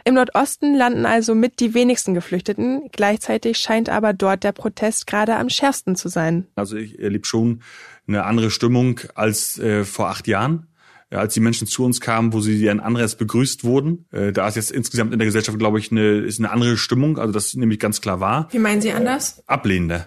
Im 0.04 0.14
Nordosten 0.14 0.74
landen 0.74 1.06
also 1.06 1.34
mit 1.34 1.60
die 1.60 1.74
wenigsten 1.74 2.14
Geflüchteten. 2.14 2.88
Gleichzeitig 2.92 3.58
scheint 3.58 3.88
aber 3.88 4.12
dort 4.12 4.44
der 4.44 4.52
Protest 4.52 5.06
gerade 5.06 5.36
am 5.36 5.48
schärfsten 5.48 5.96
zu 5.96 6.08
sein. 6.08 6.46
Also 6.56 6.76
ich 6.76 6.98
erlebe 6.98 7.24
schon 7.24 7.62
eine 8.06 8.24
andere 8.24 8.50
Stimmung 8.50 9.00
als 9.14 9.58
äh, 9.58 9.84
vor 9.84 10.08
acht 10.08 10.26
Jahren 10.26 10.68
ja, 11.12 11.18
als 11.18 11.34
die 11.34 11.40
Menschen 11.40 11.66
zu 11.66 11.84
uns 11.84 12.00
kamen, 12.00 12.32
wo 12.32 12.40
sie 12.40 12.68
ein 12.70 12.80
anderes 12.80 13.16
begrüßt 13.16 13.64
wurden. 13.64 14.06
Äh, 14.12 14.32
da 14.32 14.48
ist 14.48 14.56
jetzt 14.56 14.70
insgesamt 14.72 15.12
in 15.12 15.18
der 15.18 15.26
Gesellschaft, 15.26 15.58
glaube 15.58 15.78
ich, 15.78 15.92
eine, 15.92 16.20
ist 16.20 16.38
eine 16.38 16.50
andere 16.50 16.78
Stimmung, 16.78 17.18
also 17.18 17.32
das 17.34 17.54
nämlich 17.54 17.78
ganz 17.78 18.00
klar 18.00 18.18
wahr. 18.20 18.48
Wie 18.50 18.58
meinen 18.58 18.80
Sie 18.80 18.92
anders? 18.92 19.42
Ablehnender. 19.46 20.06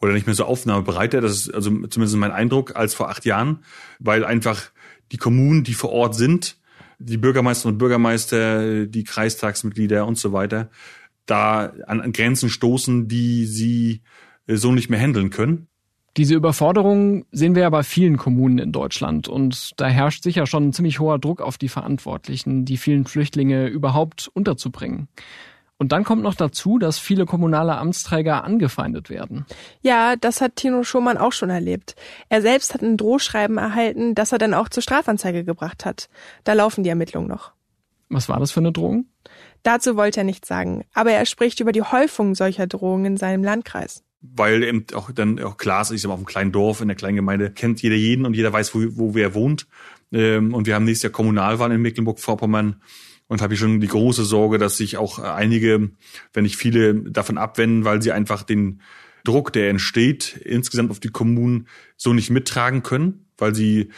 Oder 0.00 0.14
nicht 0.14 0.26
mehr 0.26 0.34
so 0.34 0.46
aufnahmebereiter, 0.46 1.20
das 1.20 1.32
ist 1.32 1.54
also 1.54 1.70
zumindest 1.88 2.16
mein 2.16 2.32
Eindruck, 2.32 2.76
als 2.76 2.94
vor 2.94 3.10
acht 3.10 3.26
Jahren, 3.26 3.62
weil 3.98 4.24
einfach 4.24 4.70
die 5.12 5.18
Kommunen, 5.18 5.64
die 5.64 5.74
vor 5.74 5.90
Ort 5.90 6.14
sind, 6.14 6.56
die 6.98 7.18
Bürgermeister 7.18 7.68
und 7.68 7.78
Bürgermeister, 7.78 8.86
die 8.86 9.04
Kreistagsmitglieder 9.04 10.06
und 10.06 10.18
so 10.18 10.32
weiter, 10.32 10.70
da 11.26 11.72
an 11.86 12.12
Grenzen 12.12 12.48
stoßen, 12.48 13.06
die 13.06 13.44
sie 13.44 14.02
äh, 14.46 14.56
so 14.56 14.72
nicht 14.72 14.88
mehr 14.88 15.00
handeln 15.00 15.28
können. 15.28 15.68
Diese 16.16 16.34
Überforderung 16.34 17.26
sehen 17.30 17.54
wir 17.54 17.62
ja 17.62 17.70
bei 17.70 17.82
vielen 17.82 18.16
Kommunen 18.16 18.58
in 18.58 18.72
Deutschland 18.72 19.28
und 19.28 19.78
da 19.78 19.86
herrscht 19.86 20.22
sicher 20.22 20.46
schon 20.46 20.68
ein 20.68 20.72
ziemlich 20.72 20.98
hoher 20.98 21.18
Druck 21.18 21.42
auf 21.42 21.58
die 21.58 21.68
Verantwortlichen, 21.68 22.64
die 22.64 22.78
vielen 22.78 23.04
Flüchtlinge 23.04 23.66
überhaupt 23.66 24.30
unterzubringen. 24.32 25.08
Und 25.78 25.92
dann 25.92 26.04
kommt 26.04 26.22
noch 26.22 26.34
dazu, 26.34 26.78
dass 26.78 26.98
viele 26.98 27.26
kommunale 27.26 27.76
Amtsträger 27.76 28.44
angefeindet 28.44 29.10
werden. 29.10 29.44
Ja, 29.82 30.16
das 30.16 30.40
hat 30.40 30.56
Tino 30.56 30.84
Schumann 30.84 31.18
auch 31.18 31.32
schon 31.32 31.50
erlebt. 31.50 31.96
Er 32.30 32.40
selbst 32.40 32.72
hat 32.72 32.80
ein 32.80 32.96
Drohschreiben 32.96 33.58
erhalten, 33.58 34.14
das 34.14 34.32
er 34.32 34.38
dann 34.38 34.54
auch 34.54 34.70
zur 34.70 34.82
Strafanzeige 34.82 35.44
gebracht 35.44 35.84
hat. 35.84 36.08
Da 36.44 36.54
laufen 36.54 36.82
die 36.82 36.88
Ermittlungen 36.88 37.28
noch. 37.28 37.52
Was 38.08 38.30
war 38.30 38.40
das 38.40 38.52
für 38.52 38.60
eine 38.60 38.72
Drohung? 38.72 39.04
Dazu 39.64 39.96
wollte 39.96 40.20
er 40.20 40.24
nichts 40.24 40.48
sagen, 40.48 40.84
aber 40.94 41.10
er 41.10 41.26
spricht 41.26 41.60
über 41.60 41.72
die 41.72 41.82
Häufung 41.82 42.34
solcher 42.34 42.66
Drohungen 42.66 43.04
in 43.04 43.16
seinem 43.18 43.44
Landkreis 43.44 44.05
weil 44.34 44.62
eben 44.62 44.84
auch 44.94 45.10
dann 45.10 45.38
auch 45.40 45.56
klar 45.56 45.82
ist, 45.82 45.90
ich 45.90 46.00
sag 46.00 46.08
mal, 46.08 46.14
auf 46.14 46.20
einem 46.20 46.26
kleinen 46.26 46.52
Dorf, 46.52 46.80
in 46.80 46.88
der 46.88 46.96
kleinen 46.96 47.16
Gemeinde 47.16 47.50
kennt 47.50 47.82
jeder 47.82 47.96
jeden 47.96 48.26
und 48.26 48.34
jeder 48.34 48.52
weiß, 48.52 48.74
wo, 48.74 48.80
wo 48.96 49.14
wer 49.14 49.34
wohnt. 49.34 49.66
Ähm, 50.12 50.54
und 50.54 50.66
wir 50.66 50.74
haben 50.74 50.84
nächstes 50.84 51.04
Jahr 51.04 51.12
Kommunalwahlen 51.12 51.76
in 51.76 51.82
Mecklenburg-Vorpommern. 51.82 52.80
Und 53.28 53.42
habe 53.42 53.54
ich 53.54 53.60
schon 53.60 53.80
die 53.80 53.88
große 53.88 54.24
Sorge, 54.24 54.56
dass 54.56 54.76
sich 54.76 54.98
auch 54.98 55.18
einige, 55.18 55.90
wenn 56.32 56.44
nicht 56.44 56.56
viele, 56.56 56.94
davon 56.94 57.38
abwenden, 57.38 57.84
weil 57.84 58.00
sie 58.00 58.12
einfach 58.12 58.44
den 58.44 58.82
Druck, 59.24 59.52
der 59.52 59.68
entsteht, 59.68 60.40
insgesamt 60.44 60.92
auf 60.92 61.00
die 61.00 61.08
Kommunen 61.08 61.66
so 61.96 62.12
nicht 62.12 62.30
mittragen 62.30 62.84
können, 62.84 63.26
weil 63.36 63.52
sie 63.52 63.88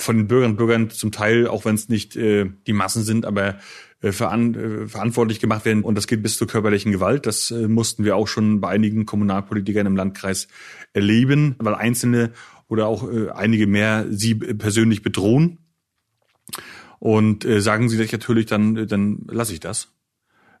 von 0.00 0.16
den 0.16 0.28
Bürgerinnen 0.28 0.52
und 0.52 0.56
Bürgern 0.56 0.90
zum 0.90 1.12
Teil, 1.12 1.46
auch 1.48 1.66
wenn 1.66 1.74
es 1.74 1.88
nicht 1.88 2.16
äh, 2.16 2.46
die 2.66 2.72
Massen 2.72 3.02
sind, 3.02 3.26
aber 3.26 3.58
veran 4.00 4.54
äh, 4.54 4.86
verantwortlich 4.86 5.40
gemacht 5.40 5.64
werden. 5.64 5.82
Und 5.82 5.96
das 5.96 6.06
geht 6.06 6.22
bis 6.22 6.36
zur 6.36 6.46
körperlichen 6.46 6.92
Gewalt. 6.92 7.26
Das 7.26 7.50
äh, 7.50 7.68
mussten 7.68 8.04
wir 8.04 8.16
auch 8.16 8.28
schon 8.28 8.60
bei 8.60 8.68
einigen 8.68 9.06
Kommunalpolitikern 9.06 9.86
im 9.86 9.96
Landkreis 9.96 10.48
erleben, 10.92 11.56
weil 11.58 11.74
Einzelne 11.74 12.32
oder 12.68 12.86
auch 12.86 13.10
äh, 13.10 13.30
einige 13.30 13.66
mehr 13.66 14.06
sie 14.10 14.34
persönlich 14.34 15.02
bedrohen. 15.02 15.58
Und 17.00 17.44
äh, 17.44 17.60
sagen 17.60 17.88
sie 17.88 17.96
sich 17.96 18.12
natürlich, 18.12 18.46
dann, 18.46 18.76
äh, 18.76 18.86
dann 18.86 19.26
lasse 19.28 19.52
ich 19.52 19.60
das 19.60 19.92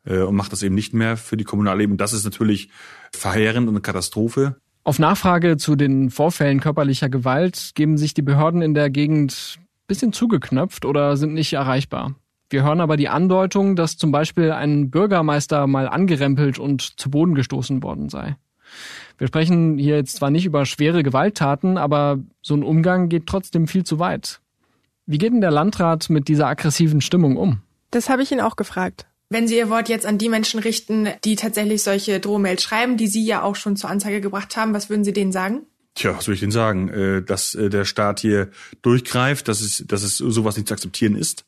äh, 0.04 0.20
und 0.20 0.34
mache 0.34 0.50
das 0.50 0.62
eben 0.62 0.74
nicht 0.74 0.94
mehr 0.94 1.16
für 1.16 1.36
die 1.36 1.44
Kommunalleben. 1.44 1.96
Das 1.96 2.12
ist 2.12 2.24
natürlich 2.24 2.70
verheerend 3.12 3.68
und 3.68 3.74
eine 3.74 3.82
Katastrophe. 3.82 4.56
Auf 4.84 4.98
Nachfrage 4.98 5.58
zu 5.58 5.76
den 5.76 6.10
Vorfällen 6.10 6.60
körperlicher 6.60 7.08
Gewalt 7.08 7.72
geben 7.74 7.98
sich 7.98 8.14
die 8.14 8.22
Behörden 8.22 8.62
in 8.62 8.74
der 8.74 8.90
Gegend 8.90 9.58
bisschen 9.86 10.12
zugeknöpft 10.12 10.84
oder 10.84 11.16
sind 11.16 11.34
nicht 11.34 11.52
erreichbar. 11.52 12.14
Wir 12.50 12.62
hören 12.62 12.80
aber 12.80 12.96
die 12.96 13.08
Andeutung, 13.08 13.76
dass 13.76 13.96
zum 13.96 14.10
Beispiel 14.10 14.52
ein 14.52 14.90
Bürgermeister 14.90 15.66
mal 15.66 15.88
angerempelt 15.88 16.58
und 16.58 16.98
zu 16.98 17.10
Boden 17.10 17.34
gestoßen 17.34 17.82
worden 17.82 18.08
sei. 18.08 18.36
Wir 19.18 19.26
sprechen 19.26 19.78
hier 19.78 19.96
jetzt 19.96 20.16
zwar 20.16 20.30
nicht 20.30 20.46
über 20.46 20.64
schwere 20.64 21.02
Gewalttaten, 21.02 21.76
aber 21.76 22.20
so 22.40 22.54
ein 22.54 22.62
Umgang 22.62 23.08
geht 23.08 23.26
trotzdem 23.26 23.66
viel 23.66 23.84
zu 23.84 23.98
weit. 23.98 24.40
Wie 25.06 25.18
geht 25.18 25.32
denn 25.32 25.40
der 25.40 25.50
Landrat 25.50 26.10
mit 26.10 26.28
dieser 26.28 26.46
aggressiven 26.46 27.00
Stimmung 27.00 27.36
um? 27.36 27.60
Das 27.90 28.08
habe 28.08 28.22
ich 28.22 28.30
ihn 28.30 28.40
auch 28.40 28.56
gefragt. 28.56 29.06
Wenn 29.30 29.46
Sie 29.46 29.56
Ihr 29.56 29.68
Wort 29.68 29.88
jetzt 29.88 30.06
an 30.06 30.16
die 30.16 30.28
Menschen 30.28 30.60
richten, 30.60 31.08
die 31.24 31.36
tatsächlich 31.36 31.82
solche 31.82 32.20
Drohmails 32.20 32.62
schreiben, 32.62 32.96
die 32.96 33.08
Sie 33.08 33.24
ja 33.24 33.42
auch 33.42 33.56
schon 33.56 33.76
zur 33.76 33.90
Anzeige 33.90 34.20
gebracht 34.20 34.56
haben, 34.56 34.72
was 34.72 34.88
würden 34.88 35.04
Sie 35.04 35.12
denen 35.12 35.32
sagen? 35.32 35.62
Tja, 35.94 36.16
was 36.16 36.24
soll 36.24 36.34
ich 36.34 36.40
denn 36.40 36.50
sagen? 36.50 36.88
Äh, 36.88 37.22
dass 37.22 37.54
äh, 37.54 37.68
der 37.68 37.84
Staat 37.84 38.20
hier 38.20 38.50
durchgreift, 38.82 39.48
dass 39.48 39.60
es, 39.60 39.84
dass 39.86 40.02
es 40.02 40.16
sowas 40.16 40.56
nicht 40.56 40.68
zu 40.68 40.74
akzeptieren 40.74 41.16
ist. 41.16 41.44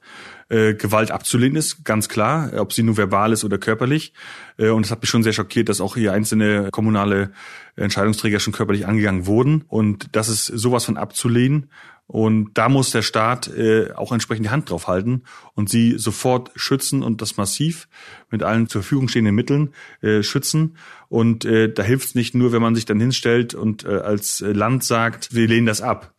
Äh, 0.51 0.75
Gewalt 0.75 1.11
abzulehnen 1.11 1.57
ist, 1.57 1.85
ganz 1.85 2.09
klar, 2.09 2.53
ob 2.57 2.73
sie 2.73 2.83
nur 2.83 2.97
verbal 2.97 3.33
ist 3.33 3.45
oder 3.45 3.57
körperlich. 3.57 4.13
Und 4.59 4.85
es 4.85 4.91
hat 4.91 5.01
mich 5.01 5.09
schon 5.09 5.23
sehr 5.23 5.33
schockiert, 5.33 5.71
dass 5.71 5.81
auch 5.81 5.95
hier 5.97 6.13
einzelne 6.13 6.69
kommunale 6.71 7.31
Entscheidungsträger 7.77 8.41
schon 8.41 8.53
körperlich 8.53 8.87
angegangen 8.87 9.25
wurden. 9.25 9.65
Und 9.69 10.09
das 10.13 10.29
ist 10.29 10.45
sowas 10.45 10.85
von 10.85 10.99
abzulehnen. 10.99 11.71
Und 12.13 12.55
da 12.55 12.69
muss 12.69 12.91
der 12.91 13.03
Staat 13.03 13.47
äh, 13.47 13.93
auch 13.95 14.11
entsprechend 14.11 14.45
die 14.45 14.51
Hand 14.51 14.69
drauf 14.69 14.89
halten 14.89 15.23
und 15.55 15.71
sie 15.71 15.97
sofort 15.97 16.51
schützen 16.57 17.05
und 17.05 17.23
das 17.23 17.37
massiv 17.37 17.87
mit 18.31 18.43
allen 18.43 18.69
zur 18.69 18.83
Verfügung 18.83 19.07
stehenden 19.07 19.37
Mitteln 19.37 19.73
äh, 20.03 20.25
schützen. 20.25 20.77
Und 21.09 21.45
äh, 21.45 21.73
da 21.73 21.85
hilft 21.85 22.09
es 22.09 22.15
nicht 22.17 22.35
nur, 22.35 22.51
wenn 22.51 22.63
man 22.63 22.75
sich 22.75 22.85
dann 22.85 22.99
hinstellt 22.99 23.55
und 23.55 23.85
äh, 23.85 23.91
als 23.91 24.41
Land 24.41 24.83
sagt, 24.83 25.37
wir 25.37 25.47
lehnen 25.47 25.67
das 25.67 25.83
ab. 25.83 26.13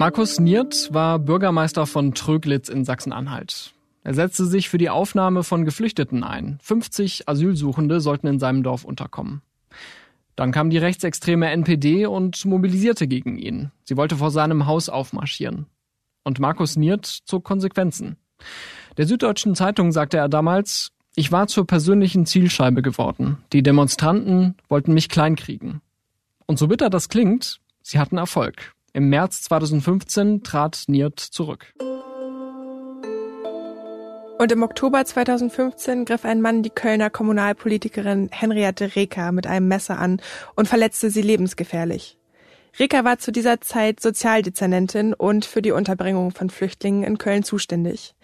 Markus 0.00 0.40
Niert 0.40 0.88
war 0.94 1.18
Bürgermeister 1.18 1.84
von 1.84 2.14
Tröglitz 2.14 2.70
in 2.70 2.86
Sachsen-Anhalt. 2.86 3.74
Er 4.02 4.14
setzte 4.14 4.46
sich 4.46 4.70
für 4.70 4.78
die 4.78 4.88
Aufnahme 4.88 5.42
von 5.42 5.66
Geflüchteten 5.66 6.24
ein. 6.24 6.58
50 6.62 7.28
Asylsuchende 7.28 8.00
sollten 8.00 8.26
in 8.26 8.38
seinem 8.38 8.62
Dorf 8.62 8.86
unterkommen. 8.86 9.42
Dann 10.36 10.52
kam 10.52 10.70
die 10.70 10.78
rechtsextreme 10.78 11.50
NPD 11.50 12.06
und 12.06 12.46
mobilisierte 12.46 13.08
gegen 13.08 13.36
ihn. 13.36 13.72
Sie 13.84 13.98
wollte 13.98 14.16
vor 14.16 14.30
seinem 14.30 14.64
Haus 14.64 14.88
aufmarschieren. 14.88 15.66
Und 16.24 16.40
Markus 16.40 16.76
Niert 16.76 17.04
zog 17.04 17.44
Konsequenzen. 17.44 18.16
Der 18.96 19.06
Süddeutschen 19.06 19.54
Zeitung 19.54 19.92
sagte 19.92 20.16
er 20.16 20.30
damals, 20.30 20.92
ich 21.14 21.30
war 21.30 21.46
zur 21.46 21.66
persönlichen 21.66 22.24
Zielscheibe 22.24 22.80
geworden. 22.80 23.36
Die 23.52 23.62
Demonstranten 23.62 24.54
wollten 24.70 24.94
mich 24.94 25.10
kleinkriegen. 25.10 25.82
Und 26.46 26.58
so 26.58 26.68
bitter 26.68 26.88
das 26.88 27.10
klingt, 27.10 27.60
sie 27.82 27.98
hatten 27.98 28.16
Erfolg. 28.16 28.72
Im 28.92 29.08
März 29.08 29.42
2015 29.42 30.42
trat 30.42 30.84
Niert 30.88 31.20
zurück. 31.20 31.72
Und 34.38 34.50
im 34.50 34.62
Oktober 34.62 35.04
2015 35.04 36.04
griff 36.04 36.24
ein 36.24 36.40
Mann 36.40 36.62
die 36.64 36.70
Kölner 36.70 37.08
Kommunalpolitikerin 37.08 38.30
Henriette 38.32 38.96
Reker 38.96 39.30
mit 39.30 39.46
einem 39.46 39.68
Messer 39.68 39.98
an 39.98 40.20
und 40.56 40.66
verletzte 40.66 41.10
sie 41.10 41.22
lebensgefährlich. 41.22 42.18
Reker 42.78 43.04
war 43.04 43.18
zu 43.18 43.30
dieser 43.30 43.60
Zeit 43.60 44.00
Sozialdezernentin 44.00 45.14
und 45.14 45.44
für 45.44 45.62
die 45.62 45.72
Unterbringung 45.72 46.32
von 46.32 46.50
Flüchtlingen 46.50 47.04
in 47.04 47.18
Köln 47.18 47.44
zuständig. 47.44 48.14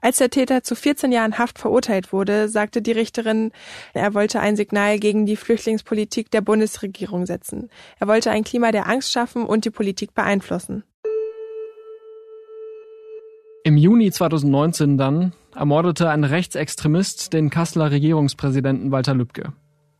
Als 0.00 0.16
der 0.18 0.30
Täter 0.30 0.62
zu 0.62 0.74
14 0.74 1.12
Jahren 1.12 1.38
Haft 1.38 1.58
verurteilt 1.58 2.12
wurde, 2.12 2.48
sagte 2.48 2.80
die 2.80 2.92
Richterin, 2.92 3.52
er 3.92 4.14
wollte 4.14 4.40
ein 4.40 4.56
Signal 4.56 4.98
gegen 4.98 5.26
die 5.26 5.36
Flüchtlingspolitik 5.36 6.30
der 6.30 6.40
Bundesregierung 6.40 7.26
setzen. 7.26 7.68
Er 7.98 8.08
wollte 8.08 8.30
ein 8.30 8.44
Klima 8.44 8.72
der 8.72 8.88
Angst 8.88 9.12
schaffen 9.12 9.44
und 9.44 9.64
die 9.64 9.70
Politik 9.70 10.14
beeinflussen. 10.14 10.84
Im 13.62 13.76
Juni 13.76 14.10
2019 14.10 14.96
dann 14.96 15.34
ermordete 15.54 16.08
ein 16.08 16.24
Rechtsextremist 16.24 17.34
den 17.34 17.50
Kasseler 17.50 17.90
Regierungspräsidenten 17.90 18.90
Walter 18.90 19.14
Lübcke. 19.14 19.52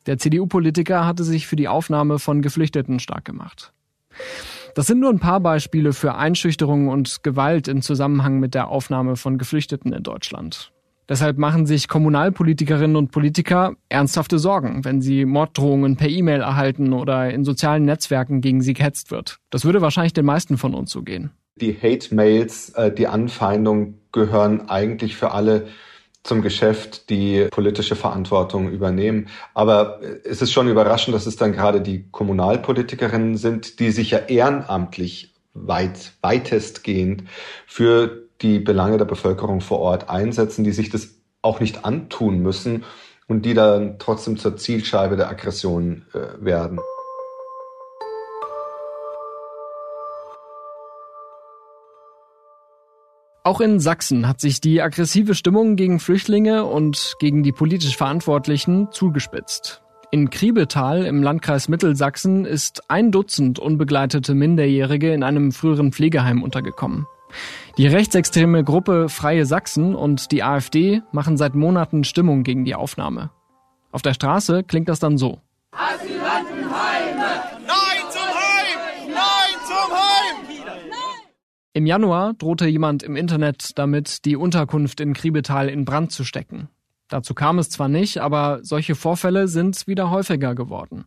Der 0.06 0.16
CDU-Politiker 0.16 1.06
hatte 1.06 1.24
sich 1.24 1.46
für 1.46 1.56
die 1.56 1.68
Aufnahme 1.68 2.18
von 2.18 2.40
Geflüchteten 2.40 3.00
stark 3.00 3.26
gemacht. 3.26 3.74
Das 4.74 4.86
sind 4.86 5.00
nur 5.00 5.10
ein 5.10 5.18
paar 5.18 5.40
Beispiele 5.40 5.92
für 5.92 6.14
Einschüchterung 6.14 6.88
und 6.88 7.22
Gewalt 7.22 7.68
im 7.68 7.82
Zusammenhang 7.82 8.40
mit 8.40 8.54
der 8.54 8.68
Aufnahme 8.68 9.16
von 9.16 9.38
Geflüchteten 9.38 9.92
in 9.92 10.02
Deutschland. 10.02 10.72
Deshalb 11.08 11.38
machen 11.38 11.66
sich 11.66 11.88
Kommunalpolitikerinnen 11.88 12.96
und 12.96 13.10
Politiker 13.10 13.74
ernsthafte 13.88 14.38
Sorgen, 14.38 14.84
wenn 14.84 15.02
sie 15.02 15.24
Morddrohungen 15.24 15.96
per 15.96 16.08
E-Mail 16.08 16.40
erhalten 16.40 16.92
oder 16.92 17.30
in 17.30 17.44
sozialen 17.44 17.84
Netzwerken 17.84 18.40
gegen 18.40 18.62
sie 18.62 18.74
gehetzt 18.74 19.10
wird. 19.10 19.38
Das 19.50 19.64
würde 19.64 19.82
wahrscheinlich 19.82 20.12
den 20.12 20.24
meisten 20.24 20.56
von 20.56 20.72
uns 20.72 20.92
so 20.92 21.02
gehen 21.02 21.32
die 21.60 21.76
Hate-Mails, 21.80 22.70
äh, 22.70 22.92
die 22.92 23.06
Anfeindungen 23.06 24.00
gehören 24.12 24.68
eigentlich 24.68 25.16
für 25.16 25.32
alle 25.32 25.68
zum 26.22 26.42
Geschäft, 26.42 27.08
die 27.08 27.46
politische 27.50 27.96
Verantwortung 27.96 28.70
übernehmen. 28.70 29.28
Aber 29.54 30.00
es 30.24 30.42
ist 30.42 30.52
schon 30.52 30.68
überraschend, 30.68 31.14
dass 31.14 31.26
es 31.26 31.36
dann 31.36 31.52
gerade 31.52 31.80
die 31.80 32.10
Kommunalpolitikerinnen 32.10 33.36
sind, 33.36 33.80
die 33.80 33.90
sich 33.90 34.10
ja 34.10 34.18
ehrenamtlich 34.18 35.34
weit, 35.54 36.12
weitestgehend 36.20 37.24
für 37.66 38.28
die 38.42 38.58
Belange 38.58 38.98
der 38.98 39.04
Bevölkerung 39.04 39.60
vor 39.60 39.80
Ort 39.80 40.08
einsetzen, 40.08 40.64
die 40.64 40.72
sich 40.72 40.90
das 40.90 41.16
auch 41.42 41.60
nicht 41.60 41.84
antun 41.84 42.40
müssen 42.40 42.84
und 43.26 43.46
die 43.46 43.54
dann 43.54 43.98
trotzdem 43.98 44.36
zur 44.36 44.56
Zielscheibe 44.56 45.16
der 45.16 45.30
Aggression 45.30 46.04
äh, 46.12 46.44
werden. 46.44 46.80
Auch 53.42 53.62
in 53.62 53.80
Sachsen 53.80 54.28
hat 54.28 54.38
sich 54.38 54.60
die 54.60 54.82
aggressive 54.82 55.34
Stimmung 55.34 55.76
gegen 55.76 55.98
Flüchtlinge 55.98 56.64
und 56.64 57.14
gegen 57.20 57.42
die 57.42 57.52
politisch 57.52 57.96
Verantwortlichen 57.96 58.88
zugespitzt. 58.92 59.82
In 60.10 60.28
Kriebetal 60.28 61.06
im 61.06 61.22
Landkreis 61.22 61.68
Mittelsachsen 61.68 62.44
ist 62.44 62.82
ein 62.90 63.10
Dutzend 63.10 63.58
unbegleitete 63.58 64.34
Minderjährige 64.34 65.14
in 65.14 65.22
einem 65.22 65.52
früheren 65.52 65.92
Pflegeheim 65.92 66.42
untergekommen. 66.42 67.06
Die 67.78 67.86
rechtsextreme 67.86 68.62
Gruppe 68.62 69.08
Freie 69.08 69.46
Sachsen 69.46 69.94
und 69.94 70.32
die 70.32 70.42
AfD 70.42 71.00
machen 71.12 71.38
seit 71.38 71.54
Monaten 71.54 72.04
Stimmung 72.04 72.42
gegen 72.42 72.66
die 72.66 72.74
Aufnahme. 72.74 73.30
Auf 73.90 74.02
der 74.02 74.12
Straße 74.14 74.64
klingt 74.64 74.88
das 74.88 74.98
dann 74.98 75.16
so. 75.16 75.40
Asylantenheime! 75.70 77.40
Nein 77.66 78.02
zum 78.10 78.20
Heim! 78.20 79.08
Nein 79.08 79.56
zum 79.64 79.96
Heim! 79.96 80.00
Im 81.80 81.86
Januar 81.86 82.34
drohte 82.34 82.66
jemand 82.66 83.02
im 83.02 83.16
Internet 83.16 83.78
damit, 83.78 84.26
die 84.26 84.36
Unterkunft 84.36 85.00
in 85.00 85.14
Kriebetal 85.14 85.70
in 85.70 85.86
Brand 85.86 86.12
zu 86.12 86.24
stecken. 86.24 86.68
Dazu 87.08 87.32
kam 87.32 87.58
es 87.58 87.70
zwar 87.70 87.88
nicht, 87.88 88.18
aber 88.18 88.58
solche 88.60 88.94
Vorfälle 88.94 89.48
sind 89.48 89.86
wieder 89.86 90.10
häufiger 90.10 90.54
geworden. 90.54 91.06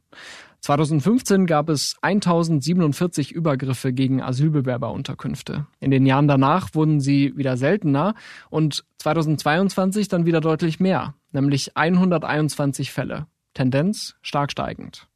2015 0.62 1.46
gab 1.46 1.70
es 1.70 1.98
1047 2.02 3.32
Übergriffe 3.32 3.94
gegen 3.94 4.24
Asylbewerberunterkünfte. 4.24 5.68
In 5.80 5.92
den 5.92 6.08
Jahren 6.08 6.28
danach 6.28 6.74
wurden 6.74 7.00
sie 7.00 7.38
wieder 7.38 7.56
seltener 7.56 8.16
und 8.50 8.84
2022 8.98 10.08
dann 10.08 10.26
wieder 10.26 10.42
deutlich 10.42 10.80
mehr, 10.80 11.14
nämlich 11.34 11.78
121 11.78 12.92
Fälle. 12.92 13.28
Tendenz 13.54 14.16
stark 14.24 14.52
steigend. 14.52 15.08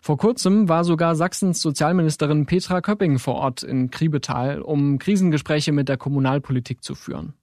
Vor 0.00 0.18
kurzem 0.18 0.68
war 0.68 0.84
sogar 0.84 1.14
Sachsens 1.14 1.60
Sozialministerin 1.60 2.46
Petra 2.46 2.80
Köpping 2.80 3.18
vor 3.18 3.34
Ort 3.34 3.62
in 3.62 3.90
Kriebetal, 3.90 4.60
um 4.60 4.98
Krisengespräche 4.98 5.72
mit 5.72 5.88
der 5.88 5.96
Kommunalpolitik 5.96 6.82
zu 6.82 6.94
führen. 6.94 7.34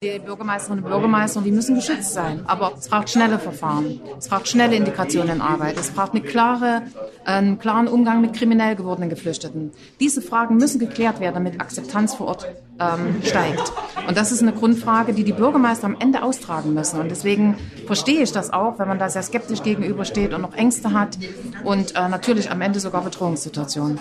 Die 0.00 0.20
Bürgermeisterinnen 0.20 0.84
und 0.84 0.90
Bürgermeister, 0.92 1.40
die 1.40 1.50
müssen 1.50 1.74
geschützt 1.74 2.12
sein. 2.12 2.44
Aber 2.46 2.72
es 2.78 2.88
braucht 2.88 3.10
schnelle 3.10 3.40
Verfahren. 3.40 4.00
Es 4.16 4.28
braucht 4.28 4.46
schnelle 4.46 4.76
Integration 4.76 5.28
in 5.28 5.40
Arbeit. 5.40 5.76
Es 5.76 5.90
braucht 5.90 6.12
eine 6.12 6.20
klare, 6.20 6.82
einen 7.24 7.58
klaren 7.58 7.88
Umgang 7.88 8.20
mit 8.20 8.32
kriminell 8.32 8.76
gewordenen 8.76 9.10
Geflüchteten. 9.10 9.72
Diese 9.98 10.22
Fragen 10.22 10.56
müssen 10.56 10.78
geklärt 10.78 11.18
werden, 11.18 11.34
damit 11.34 11.60
Akzeptanz 11.60 12.14
vor 12.14 12.28
Ort 12.28 12.46
ähm, 12.78 13.20
steigt. 13.24 13.72
Und 14.06 14.16
das 14.16 14.30
ist 14.30 14.40
eine 14.40 14.52
Grundfrage, 14.52 15.14
die 15.14 15.24
die 15.24 15.32
Bürgermeister 15.32 15.86
am 15.86 15.96
Ende 15.98 16.22
austragen 16.22 16.74
müssen. 16.74 17.00
Und 17.00 17.10
deswegen 17.10 17.56
verstehe 17.88 18.22
ich 18.22 18.30
das 18.30 18.52
auch, 18.52 18.78
wenn 18.78 18.86
man 18.86 19.00
da 19.00 19.08
sehr 19.08 19.24
skeptisch 19.24 19.64
gegenübersteht 19.64 20.32
und 20.32 20.42
noch 20.42 20.54
Ängste 20.54 20.92
hat 20.92 21.18
und 21.64 21.96
äh, 21.96 22.08
natürlich 22.08 22.52
am 22.52 22.60
Ende 22.60 22.78
sogar 22.78 23.02
Bedrohungssituationen. 23.02 23.98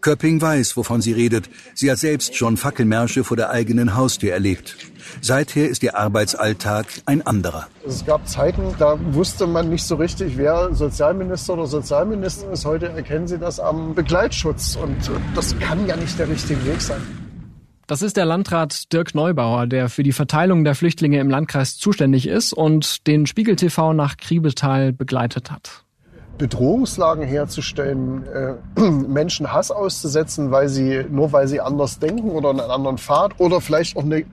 Köpping 0.00 0.40
weiß, 0.40 0.76
wovon 0.76 1.00
sie 1.00 1.12
redet. 1.12 1.50
Sie 1.74 1.90
hat 1.90 1.98
selbst 1.98 2.36
schon 2.36 2.56
Fackelmärsche 2.56 3.24
vor 3.24 3.36
der 3.36 3.50
eigenen 3.50 3.94
Haustür 3.96 4.32
erlebt. 4.32 4.76
Seither 5.20 5.68
ist 5.68 5.82
ihr 5.82 5.96
Arbeitsalltag 5.96 6.86
ein 7.06 7.26
anderer. 7.26 7.66
Es 7.86 8.04
gab 8.04 8.28
Zeiten, 8.28 8.74
da 8.78 8.98
wusste 9.14 9.46
man 9.46 9.70
nicht 9.70 9.84
so 9.84 9.96
richtig, 9.96 10.36
wer 10.36 10.74
Sozialminister 10.74 11.54
oder 11.54 11.66
Sozialminister 11.66 12.50
ist. 12.52 12.64
Heute 12.64 12.88
erkennen 12.88 13.26
Sie 13.26 13.38
das 13.38 13.58
am 13.58 13.94
Begleitschutz. 13.94 14.76
Und 14.76 15.10
das 15.34 15.58
kann 15.58 15.86
ja 15.86 15.96
nicht 15.96 16.18
der 16.18 16.28
richtige 16.28 16.64
Weg 16.64 16.80
sein. 16.80 17.00
Das 17.88 18.02
ist 18.02 18.18
der 18.18 18.26
Landrat 18.26 18.92
Dirk 18.92 19.14
Neubauer, 19.14 19.66
der 19.66 19.88
für 19.88 20.02
die 20.02 20.12
Verteilung 20.12 20.62
der 20.62 20.74
Flüchtlinge 20.74 21.20
im 21.20 21.30
Landkreis 21.30 21.78
zuständig 21.78 22.28
ist 22.28 22.52
und 22.52 23.06
den 23.06 23.24
Spiegel 23.24 23.56
TV 23.56 23.94
nach 23.94 24.18
Kriebetal 24.18 24.92
begleitet 24.92 25.50
hat. 25.50 25.86
Bedrohungslagen 26.38 27.24
herzustellen, 27.24 28.24
äh, 28.26 28.80
Menschen 28.80 29.52
Hass 29.52 29.70
auszusetzen, 29.70 30.50
weil 30.50 30.68
sie 30.68 31.04
nur 31.10 31.32
weil 31.32 31.48
sie 31.48 31.60
anders 31.60 31.98
denken 31.98 32.30
oder 32.30 32.50
einen 32.50 32.60
anderen 32.60 32.98
Pfad 32.98 33.38
oder 33.38 33.60
vielleicht 33.60 33.96
auch 33.96 34.04
eine, 34.04 34.24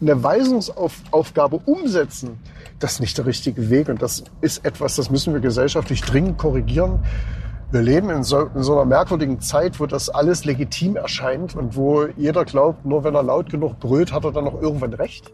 eine 0.00 0.22
Weisungsaufgabe 0.22 1.60
umsetzen, 1.66 2.38
das 2.78 2.94
ist 2.94 3.00
nicht 3.00 3.18
der 3.18 3.26
richtige 3.26 3.70
Weg 3.70 3.88
und 3.88 4.00
das 4.02 4.24
ist 4.40 4.64
etwas, 4.64 4.96
das 4.96 5.10
müssen 5.10 5.32
wir 5.32 5.40
gesellschaftlich 5.40 6.02
dringend 6.02 6.38
korrigieren. 6.38 7.00
Wir 7.72 7.82
leben 7.82 8.10
in 8.10 8.22
so, 8.22 8.42
in 8.54 8.62
so 8.62 8.74
einer 8.74 8.84
merkwürdigen 8.84 9.40
Zeit, 9.40 9.80
wo 9.80 9.86
das 9.86 10.08
alles 10.08 10.44
legitim 10.44 10.96
erscheint 10.96 11.56
und 11.56 11.74
wo 11.74 12.06
jeder 12.16 12.44
glaubt, 12.44 12.86
nur 12.86 13.02
wenn 13.02 13.14
er 13.14 13.24
laut 13.24 13.50
genug 13.50 13.80
brüllt, 13.80 14.12
hat 14.12 14.24
er 14.24 14.32
dann 14.32 14.44
noch 14.44 14.60
irgendwann 14.60 14.92
recht. 14.92 15.32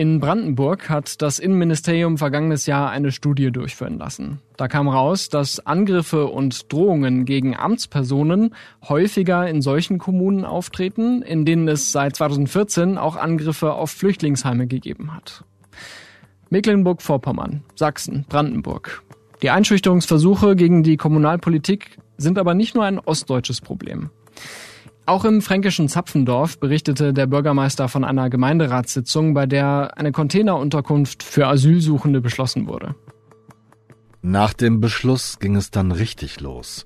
In 0.00 0.20
Brandenburg 0.20 0.88
hat 0.90 1.20
das 1.22 1.40
Innenministerium 1.40 2.18
vergangenes 2.18 2.66
Jahr 2.66 2.88
eine 2.90 3.10
Studie 3.10 3.50
durchführen 3.50 3.98
lassen. 3.98 4.40
Da 4.56 4.68
kam 4.68 4.86
raus, 4.86 5.28
dass 5.28 5.58
Angriffe 5.66 6.26
und 6.28 6.72
Drohungen 6.72 7.24
gegen 7.24 7.56
Amtspersonen 7.56 8.54
häufiger 8.88 9.48
in 9.48 9.60
solchen 9.60 9.98
Kommunen 9.98 10.44
auftreten, 10.44 11.22
in 11.22 11.44
denen 11.44 11.66
es 11.66 11.90
seit 11.90 12.14
2014 12.14 12.96
auch 12.96 13.16
Angriffe 13.16 13.72
auf 13.72 13.90
Flüchtlingsheime 13.90 14.68
gegeben 14.68 15.16
hat. 15.16 15.42
Mecklenburg-Vorpommern, 16.50 17.64
Sachsen, 17.74 18.24
Brandenburg. 18.28 19.02
Die 19.42 19.50
Einschüchterungsversuche 19.50 20.54
gegen 20.54 20.84
die 20.84 20.96
Kommunalpolitik 20.96 21.98
sind 22.18 22.38
aber 22.38 22.54
nicht 22.54 22.76
nur 22.76 22.84
ein 22.84 23.00
ostdeutsches 23.00 23.60
Problem. 23.60 24.10
Auch 25.08 25.24
im 25.24 25.40
fränkischen 25.40 25.88
Zapfendorf 25.88 26.60
berichtete 26.60 27.14
der 27.14 27.26
Bürgermeister 27.26 27.88
von 27.88 28.04
einer 28.04 28.28
Gemeinderatssitzung, 28.28 29.32
bei 29.32 29.46
der 29.46 29.96
eine 29.96 30.12
Containerunterkunft 30.12 31.22
für 31.22 31.46
Asylsuchende 31.46 32.20
beschlossen 32.20 32.66
wurde. 32.66 32.94
Nach 34.20 34.52
dem 34.52 34.82
Beschluss 34.82 35.38
ging 35.38 35.56
es 35.56 35.70
dann 35.70 35.92
richtig 35.92 36.40
los. 36.42 36.84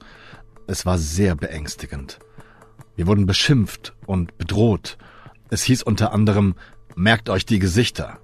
Es 0.68 0.86
war 0.86 0.98
sehr 0.98 1.34
beängstigend. 1.34 2.20
Wir 2.94 3.08
wurden 3.08 3.26
beschimpft 3.26 3.96
und 4.06 4.38
bedroht. 4.38 4.98
Es 5.50 5.64
hieß 5.64 5.82
unter 5.82 6.12
anderem, 6.12 6.54
merkt 6.94 7.28
euch 7.28 7.44
die 7.44 7.58
Gesichter. 7.58 8.18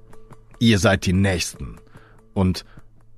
Ihr 0.60 0.78
seid 0.78 1.06
die 1.06 1.12
Nächsten. 1.12 1.80
Und 2.34 2.64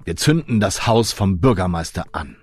wir 0.07 0.16
zünden 0.16 0.61
das 0.61 0.87
Haus 0.87 1.12
vom 1.12 1.40
Bürgermeister 1.40 2.07
an. 2.12 2.37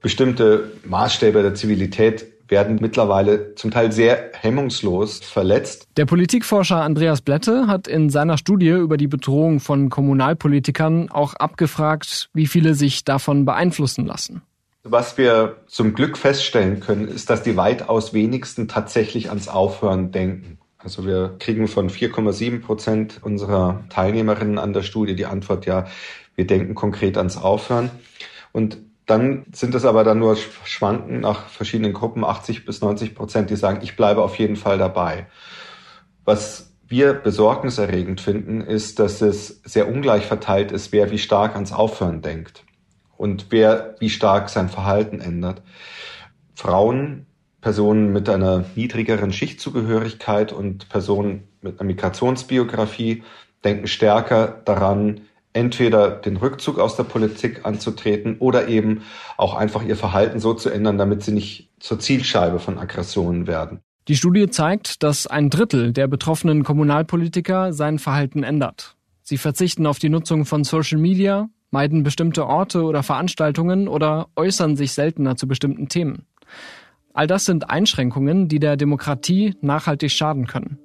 Bestimmte 0.00 0.70
Maßstäbe 0.84 1.42
der 1.42 1.54
Zivilität 1.56 2.31
werden 2.52 2.78
mittlerweile 2.80 3.54
zum 3.54 3.70
Teil 3.70 3.90
sehr 3.90 4.30
hemmungslos 4.38 5.20
verletzt. 5.20 5.88
Der 5.96 6.04
Politikforscher 6.04 6.82
Andreas 6.82 7.22
Blätte 7.22 7.66
hat 7.66 7.88
in 7.88 8.10
seiner 8.10 8.36
Studie 8.36 8.68
über 8.68 8.98
die 8.98 9.08
Bedrohung 9.08 9.58
von 9.58 9.88
Kommunalpolitikern 9.88 11.10
auch 11.10 11.32
abgefragt, 11.34 12.28
wie 12.34 12.46
viele 12.46 12.74
sich 12.74 13.04
davon 13.04 13.46
beeinflussen 13.46 14.06
lassen. 14.06 14.42
Was 14.84 15.16
wir 15.16 15.56
zum 15.66 15.94
Glück 15.94 16.18
feststellen 16.18 16.80
können, 16.80 17.08
ist, 17.08 17.30
dass 17.30 17.42
die 17.42 17.56
weitaus 17.56 18.12
wenigsten 18.12 18.68
tatsächlich 18.68 19.30
ans 19.30 19.48
Aufhören 19.48 20.12
denken. 20.12 20.58
Also 20.76 21.06
wir 21.06 21.36
kriegen 21.38 21.68
von 21.68 21.88
4,7 21.88 22.60
Prozent 22.60 23.20
unserer 23.22 23.84
Teilnehmerinnen 23.88 24.58
an 24.58 24.72
der 24.74 24.82
Studie 24.82 25.14
die 25.14 25.26
Antwort, 25.26 25.64
ja, 25.64 25.86
wir 26.34 26.46
denken 26.46 26.74
konkret 26.74 27.16
ans 27.16 27.38
Aufhören. 27.38 27.90
Und 28.52 28.76
dann 29.06 29.44
sind 29.52 29.74
es 29.74 29.84
aber 29.84 30.04
dann 30.04 30.18
nur 30.18 30.36
Schwanken 30.36 31.20
nach 31.20 31.46
verschiedenen 31.46 31.92
Gruppen, 31.92 32.24
80 32.24 32.64
bis 32.64 32.80
90 32.80 33.14
Prozent, 33.14 33.50
die 33.50 33.56
sagen, 33.56 33.80
ich 33.82 33.96
bleibe 33.96 34.22
auf 34.22 34.38
jeden 34.38 34.56
Fall 34.56 34.78
dabei. 34.78 35.26
Was 36.24 36.72
wir 36.86 37.14
besorgniserregend 37.14 38.20
finden, 38.20 38.60
ist, 38.60 38.98
dass 38.98 39.22
es 39.22 39.62
sehr 39.64 39.88
ungleich 39.88 40.26
verteilt 40.26 40.72
ist, 40.72 40.92
wer 40.92 41.10
wie 41.10 41.18
stark 41.18 41.54
ans 41.54 41.72
Aufhören 41.72 42.22
denkt 42.22 42.64
und 43.16 43.46
wer 43.50 43.96
wie 43.98 44.10
stark 44.10 44.50
sein 44.50 44.68
Verhalten 44.68 45.20
ändert. 45.20 45.62
Frauen 46.54 47.26
Personen 47.62 48.12
mit 48.12 48.28
einer 48.28 48.64
niedrigeren 48.74 49.32
Schichtzugehörigkeit 49.32 50.52
und 50.52 50.88
Personen 50.88 51.48
mit 51.62 51.80
einer 51.80 51.86
Migrationsbiografie 51.86 53.22
denken 53.64 53.86
stärker 53.86 54.60
daran, 54.64 55.22
entweder 55.52 56.10
den 56.10 56.36
Rückzug 56.36 56.78
aus 56.78 56.96
der 56.96 57.04
Politik 57.04 57.64
anzutreten 57.64 58.36
oder 58.38 58.68
eben 58.68 59.02
auch 59.36 59.54
einfach 59.54 59.84
ihr 59.84 59.96
Verhalten 59.96 60.40
so 60.40 60.54
zu 60.54 60.70
ändern, 60.70 60.98
damit 60.98 61.22
sie 61.22 61.32
nicht 61.32 61.70
zur 61.78 61.98
Zielscheibe 61.98 62.58
von 62.58 62.78
Aggressionen 62.78 63.46
werden. 63.46 63.80
Die 64.08 64.16
Studie 64.16 64.48
zeigt, 64.48 65.02
dass 65.02 65.26
ein 65.26 65.50
Drittel 65.50 65.92
der 65.92 66.08
betroffenen 66.08 66.64
Kommunalpolitiker 66.64 67.72
sein 67.72 67.98
Verhalten 67.98 68.42
ändert. 68.42 68.96
Sie 69.22 69.38
verzichten 69.38 69.86
auf 69.86 69.98
die 69.98 70.08
Nutzung 70.08 70.44
von 70.44 70.64
Social 70.64 70.98
Media, 70.98 71.48
meiden 71.70 72.02
bestimmte 72.02 72.46
Orte 72.46 72.82
oder 72.82 73.02
Veranstaltungen 73.02 73.86
oder 73.86 74.28
äußern 74.34 74.76
sich 74.76 74.92
seltener 74.92 75.36
zu 75.36 75.46
bestimmten 75.46 75.88
Themen. 75.88 76.26
All 77.14 77.26
das 77.26 77.44
sind 77.44 77.70
Einschränkungen, 77.70 78.48
die 78.48 78.58
der 78.58 78.76
Demokratie 78.76 79.54
nachhaltig 79.60 80.10
schaden 80.10 80.46
können. 80.46 80.78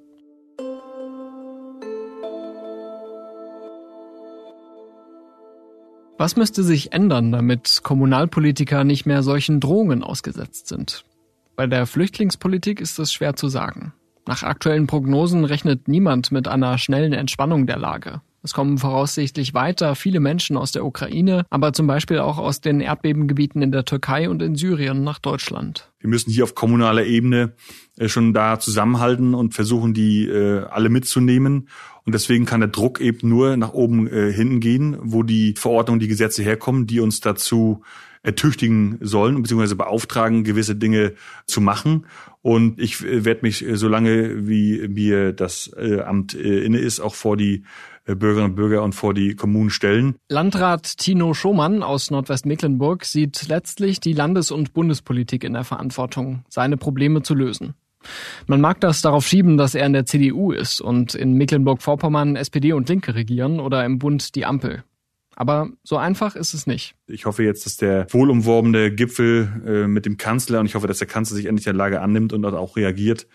Was 6.18 6.34
müsste 6.34 6.64
sich 6.64 6.92
ändern, 6.92 7.30
damit 7.30 7.80
Kommunalpolitiker 7.84 8.82
nicht 8.82 9.06
mehr 9.06 9.22
solchen 9.22 9.60
Drohungen 9.60 10.02
ausgesetzt 10.02 10.66
sind? 10.66 11.04
Bei 11.54 11.68
der 11.68 11.86
Flüchtlingspolitik 11.86 12.80
ist 12.80 12.98
es 12.98 13.12
schwer 13.12 13.36
zu 13.36 13.48
sagen. 13.48 13.92
Nach 14.26 14.42
aktuellen 14.42 14.88
Prognosen 14.88 15.44
rechnet 15.44 15.86
niemand 15.86 16.32
mit 16.32 16.48
einer 16.48 16.76
schnellen 16.76 17.12
Entspannung 17.12 17.68
der 17.68 17.78
Lage. 17.78 18.20
Es 18.48 18.54
kommen 18.54 18.78
voraussichtlich 18.78 19.52
weiter 19.52 19.94
viele 19.94 20.20
Menschen 20.20 20.56
aus 20.56 20.72
der 20.72 20.82
Ukraine, 20.82 21.44
aber 21.50 21.74
zum 21.74 21.86
Beispiel 21.86 22.18
auch 22.18 22.38
aus 22.38 22.62
den 22.62 22.80
Erdbebengebieten 22.80 23.60
in 23.60 23.72
der 23.72 23.84
Türkei 23.84 24.30
und 24.30 24.40
in 24.40 24.56
Syrien 24.56 25.04
nach 25.04 25.18
Deutschland. 25.18 25.92
Wir 26.00 26.08
müssen 26.08 26.30
hier 26.30 26.44
auf 26.44 26.54
kommunaler 26.54 27.04
Ebene 27.04 27.52
äh, 27.98 28.08
schon 28.08 28.32
da 28.32 28.58
zusammenhalten 28.58 29.34
und 29.34 29.52
versuchen, 29.52 29.92
die 29.92 30.26
äh, 30.26 30.64
alle 30.64 30.88
mitzunehmen. 30.88 31.68
Und 32.06 32.14
deswegen 32.14 32.46
kann 32.46 32.60
der 32.60 32.70
Druck 32.70 33.02
eben 33.02 33.28
nur 33.28 33.58
nach 33.58 33.74
oben 33.74 34.08
äh, 34.08 34.32
hinten 34.32 34.60
gehen, 34.60 34.96
wo 34.98 35.22
die 35.22 35.52
Verordnungen, 35.54 36.00
die 36.00 36.08
Gesetze 36.08 36.42
herkommen, 36.42 36.86
die 36.86 37.00
uns 37.00 37.20
dazu 37.20 37.82
ertüchtigen 38.22 38.96
sollen, 39.02 39.42
beziehungsweise 39.42 39.76
beauftragen, 39.76 40.42
gewisse 40.42 40.74
Dinge 40.74 41.12
zu 41.46 41.60
machen. 41.60 42.06
Und 42.40 42.80
ich 42.80 43.02
werde 43.02 43.40
mich, 43.42 43.64
solange 43.74 44.48
wie 44.48 44.88
mir 44.88 45.32
das 45.32 45.72
Amt 45.72 46.34
inne 46.34 46.78
ist, 46.78 46.98
auch 46.98 47.14
vor 47.14 47.36
die 47.36 47.62
Bürgerinnen 48.14 48.50
und 48.50 48.56
Bürger 48.56 48.82
und 48.82 48.94
vor 48.94 49.14
die 49.14 49.34
Kommunen 49.34 49.70
stellen. 49.70 50.16
Landrat 50.28 50.98
Tino 50.98 51.34
Schomann 51.34 51.82
aus 51.82 52.10
Nordwestmecklenburg 52.10 53.04
sieht 53.04 53.48
letztlich 53.48 54.00
die 54.00 54.12
Landes- 54.12 54.50
und 54.50 54.72
Bundespolitik 54.72 55.44
in 55.44 55.52
der 55.52 55.64
Verantwortung, 55.64 56.44
seine 56.48 56.76
Probleme 56.76 57.22
zu 57.22 57.34
lösen. 57.34 57.74
Man 58.46 58.60
mag 58.60 58.80
das 58.80 59.02
darauf 59.02 59.26
schieben, 59.26 59.56
dass 59.56 59.74
er 59.74 59.86
in 59.86 59.92
der 59.92 60.06
CDU 60.06 60.52
ist 60.52 60.80
und 60.80 61.14
in 61.14 61.34
Mecklenburg-Vorpommern 61.34 62.36
SPD 62.36 62.72
und 62.72 62.88
Linke 62.88 63.14
regieren 63.14 63.60
oder 63.60 63.84
im 63.84 63.98
Bund 63.98 64.34
die 64.34 64.46
Ampel. 64.46 64.84
Aber 65.34 65.68
so 65.84 65.96
einfach 65.96 66.34
ist 66.34 66.52
es 66.52 66.66
nicht. 66.66 66.96
Ich 67.06 67.24
hoffe 67.24 67.44
jetzt, 67.44 67.64
dass 67.64 67.76
der 67.76 68.12
wohlumworbene 68.12 68.92
Gipfel 68.92 69.62
äh, 69.64 69.86
mit 69.86 70.04
dem 70.04 70.16
Kanzler 70.16 70.58
und 70.58 70.66
ich 70.66 70.74
hoffe, 70.74 70.88
dass 70.88 70.98
der 70.98 71.06
Kanzler 71.06 71.36
sich 71.36 71.46
endlich 71.46 71.64
der 71.64 71.74
Lage 71.74 72.00
annimmt 72.00 72.32
und 72.32 72.44
auch 72.44 72.76
reagiert 72.76 73.28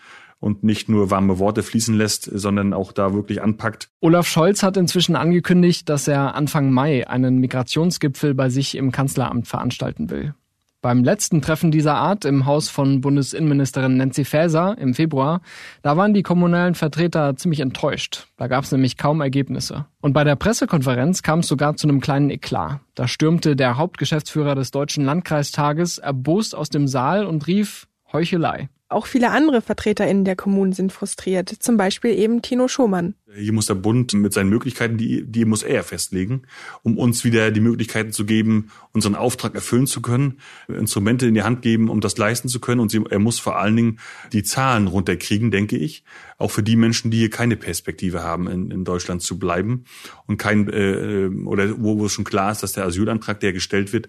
und 0.44 0.62
nicht 0.62 0.90
nur 0.90 1.10
warme 1.10 1.38
Worte 1.38 1.62
fließen 1.62 1.96
lässt, 1.96 2.24
sondern 2.24 2.74
auch 2.74 2.92
da 2.92 3.14
wirklich 3.14 3.42
anpackt. 3.42 3.88
Olaf 4.00 4.28
Scholz 4.28 4.62
hat 4.62 4.76
inzwischen 4.76 5.16
angekündigt, 5.16 5.88
dass 5.88 6.06
er 6.06 6.34
Anfang 6.34 6.70
Mai 6.70 7.08
einen 7.08 7.38
Migrationsgipfel 7.38 8.34
bei 8.34 8.50
sich 8.50 8.76
im 8.76 8.92
Kanzleramt 8.92 9.48
veranstalten 9.48 10.10
will. 10.10 10.34
Beim 10.82 11.02
letzten 11.02 11.40
Treffen 11.40 11.70
dieser 11.70 11.94
Art 11.94 12.26
im 12.26 12.44
Haus 12.44 12.68
von 12.68 13.00
Bundesinnenministerin 13.00 13.96
Nancy 13.96 14.26
Faeser 14.26 14.76
im 14.76 14.92
Februar, 14.92 15.40
da 15.80 15.96
waren 15.96 16.12
die 16.12 16.22
kommunalen 16.22 16.74
Vertreter 16.74 17.36
ziemlich 17.36 17.60
enttäuscht. 17.60 18.26
Da 18.36 18.46
gab 18.46 18.64
es 18.64 18.72
nämlich 18.72 18.98
kaum 18.98 19.22
Ergebnisse. 19.22 19.86
Und 20.02 20.12
bei 20.12 20.24
der 20.24 20.36
Pressekonferenz 20.36 21.22
kam 21.22 21.38
es 21.38 21.48
sogar 21.48 21.76
zu 21.76 21.88
einem 21.88 22.02
kleinen 22.02 22.28
Eklat. 22.28 22.80
Da 22.94 23.08
stürmte 23.08 23.56
der 23.56 23.78
Hauptgeschäftsführer 23.78 24.54
des 24.54 24.72
Deutschen 24.72 25.06
Landkreistages 25.06 25.96
erbost 25.96 26.54
aus 26.54 26.68
dem 26.68 26.86
Saal 26.86 27.24
und 27.24 27.46
rief 27.46 27.88
Heuchelei. 28.12 28.68
Auch 28.94 29.06
viele 29.06 29.32
andere 29.32 29.60
VertreterInnen 29.60 30.24
der 30.24 30.36
Kommunen 30.36 30.72
sind 30.72 30.92
frustriert, 30.92 31.48
zum 31.48 31.76
Beispiel 31.76 32.16
eben 32.16 32.42
Tino 32.42 32.68
Schomann. 32.68 33.14
Hier 33.36 33.52
muss 33.52 33.66
der 33.66 33.74
Bund 33.74 34.12
mit 34.12 34.32
seinen 34.32 34.50
Möglichkeiten, 34.50 34.96
die, 34.96 35.24
die 35.26 35.44
muss 35.44 35.64
er 35.64 35.82
festlegen, 35.82 36.42
um 36.84 36.96
uns 36.96 37.24
wieder 37.24 37.50
die 37.50 37.60
Möglichkeiten 37.60 38.12
zu 38.12 38.24
geben, 38.24 38.70
unseren 38.92 39.16
Auftrag 39.16 39.56
erfüllen 39.56 39.88
zu 39.88 40.00
können, 40.00 40.38
Instrumente 40.68 41.26
in 41.26 41.34
die 41.34 41.42
Hand 41.42 41.62
geben, 41.62 41.90
um 41.90 42.00
das 42.00 42.16
leisten 42.18 42.48
zu 42.48 42.60
können. 42.60 42.80
Und 42.80 42.92
sie, 42.92 43.02
er 43.10 43.18
muss 43.18 43.40
vor 43.40 43.58
allen 43.58 43.74
Dingen 43.74 43.98
die 44.32 44.44
Zahlen 44.44 44.86
runterkriegen, 44.86 45.50
denke 45.50 45.76
ich, 45.76 46.04
auch 46.38 46.52
für 46.52 46.62
die 46.62 46.76
Menschen, 46.76 47.10
die 47.10 47.18
hier 47.18 47.30
keine 47.30 47.56
Perspektive 47.56 48.22
haben, 48.22 48.46
in, 48.46 48.70
in 48.70 48.84
Deutschland 48.84 49.22
zu 49.22 49.40
bleiben 49.40 49.86
und 50.26 50.36
kein 50.36 50.68
äh, 50.68 51.30
oder 51.44 51.82
wo, 51.82 51.98
wo 51.98 52.08
schon 52.08 52.24
klar 52.24 52.52
ist, 52.52 52.62
dass 52.62 52.74
der 52.74 52.84
Asylantrag, 52.84 53.40
der 53.40 53.52
gestellt 53.52 53.92
wird, 53.92 54.08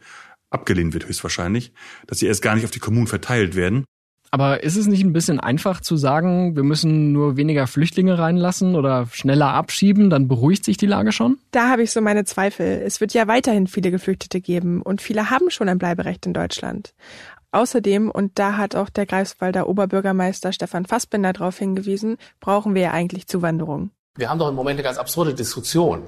abgelehnt 0.51 0.93
wird 0.93 1.07
höchstwahrscheinlich, 1.07 1.73
dass 2.05 2.19
sie 2.19 2.27
erst 2.27 2.43
gar 2.43 2.53
nicht 2.53 2.65
auf 2.65 2.71
die 2.71 2.79
Kommunen 2.79 3.07
verteilt 3.07 3.55
werden. 3.55 3.85
Aber 4.35 4.63
ist 4.63 4.75
es 4.75 4.85
nicht 4.85 5.01
ein 5.01 5.13
bisschen 5.13 5.39
einfach 5.39 5.79
zu 5.79 5.95
sagen, 5.95 6.57
wir 6.57 6.63
müssen 6.63 7.13
nur 7.13 7.37
weniger 7.37 7.67
Flüchtlinge 7.67 8.19
reinlassen 8.19 8.75
oder 8.75 9.07
schneller 9.13 9.53
abschieben, 9.53 10.09
dann 10.09 10.27
beruhigt 10.27 10.65
sich 10.65 10.75
die 10.75 10.87
Lage 10.87 11.13
schon? 11.13 11.37
Da 11.51 11.69
habe 11.69 11.83
ich 11.83 11.91
so 11.91 12.01
meine 12.01 12.25
Zweifel. 12.25 12.81
Es 12.85 12.99
wird 12.99 13.13
ja 13.13 13.29
weiterhin 13.29 13.65
viele 13.65 13.91
Geflüchtete 13.91 14.41
geben 14.41 14.81
und 14.81 15.01
viele 15.01 15.29
haben 15.29 15.49
schon 15.51 15.69
ein 15.69 15.77
Bleiberecht 15.77 16.25
in 16.25 16.33
Deutschland. 16.33 16.93
Außerdem, 17.53 18.11
und 18.11 18.37
da 18.37 18.57
hat 18.57 18.75
auch 18.75 18.89
der 18.89 19.05
Greifswalder 19.05 19.69
Oberbürgermeister 19.69 20.51
Stefan 20.51 20.85
Fassbinder 20.85 21.31
darauf 21.31 21.57
hingewiesen, 21.57 22.17
brauchen 22.41 22.75
wir 22.75 22.81
ja 22.81 22.91
eigentlich 22.91 23.27
Zuwanderung. 23.27 23.91
Wir 24.17 24.29
haben 24.29 24.39
doch 24.39 24.49
im 24.49 24.55
Moment 24.55 24.77
eine 24.77 24.83
ganz 24.83 24.97
absurde 24.97 25.33
Diskussion. 25.33 26.01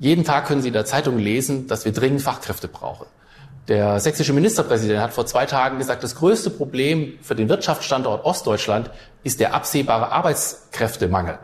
Jeden 0.00 0.24
Tag 0.24 0.46
können 0.46 0.60
Sie 0.60 0.68
in 0.70 0.74
der 0.74 0.86
Zeitung 0.86 1.20
lesen, 1.20 1.68
dass 1.68 1.84
wir 1.84 1.92
dringend 1.92 2.22
Fachkräfte 2.22 2.66
brauchen. 2.66 3.06
Der 3.68 3.98
sächsische 3.98 4.34
Ministerpräsident 4.34 5.00
hat 5.00 5.14
vor 5.14 5.24
zwei 5.24 5.46
Tagen 5.46 5.78
gesagt, 5.78 6.04
das 6.04 6.16
größte 6.16 6.50
Problem 6.50 7.14
für 7.22 7.34
den 7.34 7.48
Wirtschaftsstandort 7.48 8.24
Ostdeutschland 8.24 8.90
ist 9.22 9.40
der 9.40 9.54
absehbare 9.54 10.12
Arbeitskräftemangel. 10.12 11.38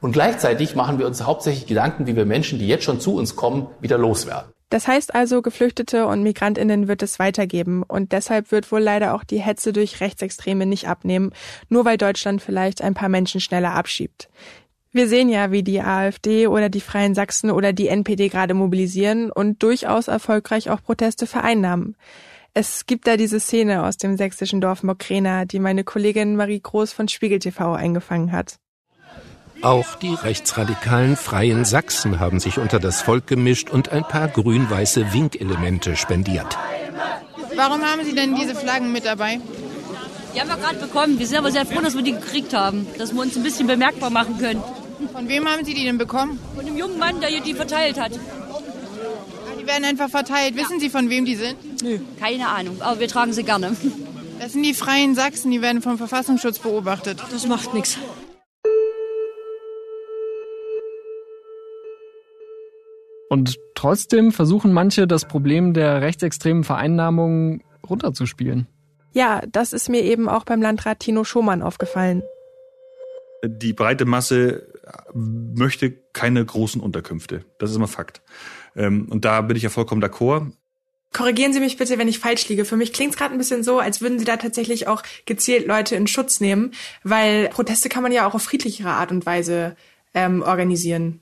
Und 0.00 0.12
gleichzeitig 0.12 0.76
machen 0.76 0.98
wir 0.98 1.06
uns 1.06 1.24
hauptsächlich 1.24 1.66
Gedanken, 1.66 2.06
wie 2.06 2.14
wir 2.14 2.26
Menschen, 2.26 2.58
die 2.60 2.68
jetzt 2.68 2.84
schon 2.84 3.00
zu 3.00 3.16
uns 3.16 3.34
kommen, 3.34 3.66
wieder 3.80 3.98
loswerden. 3.98 4.52
Das 4.70 4.86
heißt 4.86 5.14
also, 5.14 5.42
Geflüchtete 5.42 6.06
und 6.06 6.22
Migrantinnen 6.22 6.88
wird 6.88 7.02
es 7.02 7.18
weitergeben 7.18 7.82
und 7.82 8.12
deshalb 8.12 8.50
wird 8.50 8.70
wohl 8.72 8.80
leider 8.80 9.14
auch 9.14 9.24
die 9.24 9.38
Hetze 9.38 9.72
durch 9.72 10.00
Rechtsextreme 10.00 10.66
nicht 10.66 10.88
abnehmen, 10.88 11.32
nur 11.68 11.84
weil 11.84 11.96
Deutschland 11.96 12.42
vielleicht 12.42 12.82
ein 12.82 12.94
paar 12.94 13.08
Menschen 13.08 13.40
schneller 13.40 13.72
abschiebt. 13.72 14.28
Wir 14.94 15.08
sehen 15.08 15.28
ja, 15.28 15.50
wie 15.50 15.64
die 15.64 15.80
AfD 15.80 16.46
oder 16.46 16.68
die 16.68 16.80
Freien 16.80 17.16
Sachsen 17.16 17.50
oder 17.50 17.72
die 17.72 17.88
NPD 17.88 18.28
gerade 18.28 18.54
mobilisieren 18.54 19.32
und 19.32 19.60
durchaus 19.60 20.06
erfolgreich 20.06 20.70
auch 20.70 20.80
Proteste 20.84 21.26
vereinnahmen. 21.26 21.96
Es 22.52 22.86
gibt 22.86 23.08
da 23.08 23.16
diese 23.16 23.40
Szene 23.40 23.82
aus 23.82 23.96
dem 23.96 24.16
sächsischen 24.16 24.60
Dorf 24.60 24.84
Mokrena, 24.84 25.46
die 25.46 25.58
meine 25.58 25.82
Kollegin 25.82 26.36
Marie 26.36 26.60
Groß 26.60 26.92
von 26.92 27.08
Spiegel 27.08 27.40
TV 27.40 27.74
eingefangen 27.74 28.30
hat. 28.30 28.60
Auch 29.62 29.96
die 29.96 30.14
rechtsradikalen 30.14 31.16
Freien 31.16 31.64
Sachsen 31.64 32.20
haben 32.20 32.38
sich 32.38 32.58
unter 32.58 32.78
das 32.78 33.02
Volk 33.02 33.26
gemischt 33.26 33.70
und 33.70 33.88
ein 33.88 34.04
paar 34.04 34.28
grün-weiße 34.28 35.12
Winkelemente 35.12 35.96
spendiert. 35.96 36.56
Warum 37.56 37.82
haben 37.82 38.04
Sie 38.04 38.14
denn 38.14 38.36
diese 38.36 38.54
Flaggen 38.54 38.92
mit 38.92 39.04
dabei? 39.04 39.40
Die 40.36 40.40
haben 40.40 40.48
wir 40.48 40.56
gerade 40.56 40.78
bekommen. 40.78 41.18
Wir 41.18 41.26
sind 41.26 41.38
aber 41.38 41.50
sehr 41.50 41.66
froh, 41.66 41.80
dass 41.80 41.96
wir 41.96 42.02
die 42.02 42.12
gekriegt 42.12 42.54
haben, 42.54 42.86
dass 42.96 43.12
wir 43.12 43.22
uns 43.22 43.36
ein 43.36 43.42
bisschen 43.42 43.66
bemerkbar 43.66 44.10
machen 44.10 44.38
können. 44.38 44.62
Von 45.12 45.28
wem 45.28 45.48
haben 45.48 45.64
Sie 45.64 45.74
die 45.74 45.84
denn 45.84 45.98
bekommen? 45.98 46.38
Von 46.54 46.66
dem 46.66 46.76
jungen 46.76 46.98
Mann, 46.98 47.20
der 47.20 47.28
hier 47.30 47.40
die 47.40 47.54
verteilt 47.54 48.00
hat. 48.00 48.12
Die 49.60 49.66
werden 49.66 49.84
einfach 49.84 50.08
verteilt. 50.08 50.56
Wissen 50.56 50.78
Sie, 50.80 50.90
von 50.90 51.10
wem 51.10 51.24
die 51.24 51.36
sind? 51.36 51.82
Nö, 51.82 51.98
keine 52.20 52.48
Ahnung, 52.48 52.80
aber 52.80 53.00
wir 53.00 53.08
tragen 53.08 53.32
sie 53.32 53.44
gerne. 53.44 53.76
Das 54.40 54.52
sind 54.52 54.62
die 54.62 54.74
Freien 54.74 55.14
Sachsen, 55.14 55.50
die 55.50 55.62
werden 55.62 55.80
vom 55.80 55.96
Verfassungsschutz 55.96 56.58
beobachtet. 56.58 57.22
Das 57.30 57.46
macht 57.46 57.72
nichts. 57.72 57.98
Und 63.30 63.58
trotzdem 63.74 64.32
versuchen 64.32 64.72
manche, 64.72 65.06
das 65.06 65.24
Problem 65.24 65.72
der 65.72 66.02
rechtsextremen 66.02 66.62
Vereinnahmung 66.62 67.62
runterzuspielen. 67.88 68.66
Ja, 69.12 69.40
das 69.50 69.72
ist 69.72 69.88
mir 69.88 70.02
eben 70.02 70.28
auch 70.28 70.44
beim 70.44 70.60
Landrat 70.60 71.00
Tino 71.00 71.24
Schomann 71.24 71.62
aufgefallen 71.62 72.22
die 73.48 73.72
breite 73.72 74.04
Masse 74.04 74.66
möchte 75.12 75.90
keine 76.12 76.44
großen 76.44 76.80
Unterkünfte. 76.80 77.44
Das 77.58 77.70
ist 77.70 77.76
immer 77.76 77.88
Fakt. 77.88 78.22
Ähm, 78.76 79.06
und 79.10 79.24
da 79.24 79.40
bin 79.40 79.56
ich 79.56 79.62
ja 79.62 79.70
vollkommen 79.70 80.02
d'accord. 80.02 80.52
Korrigieren 81.12 81.52
Sie 81.52 81.60
mich 81.60 81.76
bitte, 81.76 81.96
wenn 81.96 82.08
ich 82.08 82.18
falsch 82.18 82.48
liege. 82.48 82.64
Für 82.64 82.76
mich 82.76 82.92
klingt 82.92 83.12
es 83.12 83.18
gerade 83.18 83.32
ein 83.32 83.38
bisschen 83.38 83.62
so, 83.62 83.78
als 83.78 84.00
würden 84.00 84.18
Sie 84.18 84.24
da 84.24 84.36
tatsächlich 84.36 84.88
auch 84.88 85.02
gezielt 85.26 85.66
Leute 85.66 85.94
in 85.94 86.08
Schutz 86.08 86.40
nehmen, 86.40 86.72
weil 87.04 87.48
Proteste 87.50 87.88
kann 87.88 88.02
man 88.02 88.10
ja 88.10 88.26
auch 88.26 88.34
auf 88.34 88.42
friedlichere 88.42 88.90
Art 88.90 89.12
und 89.12 89.24
Weise 89.24 89.76
ähm, 90.12 90.42
organisieren. 90.42 91.20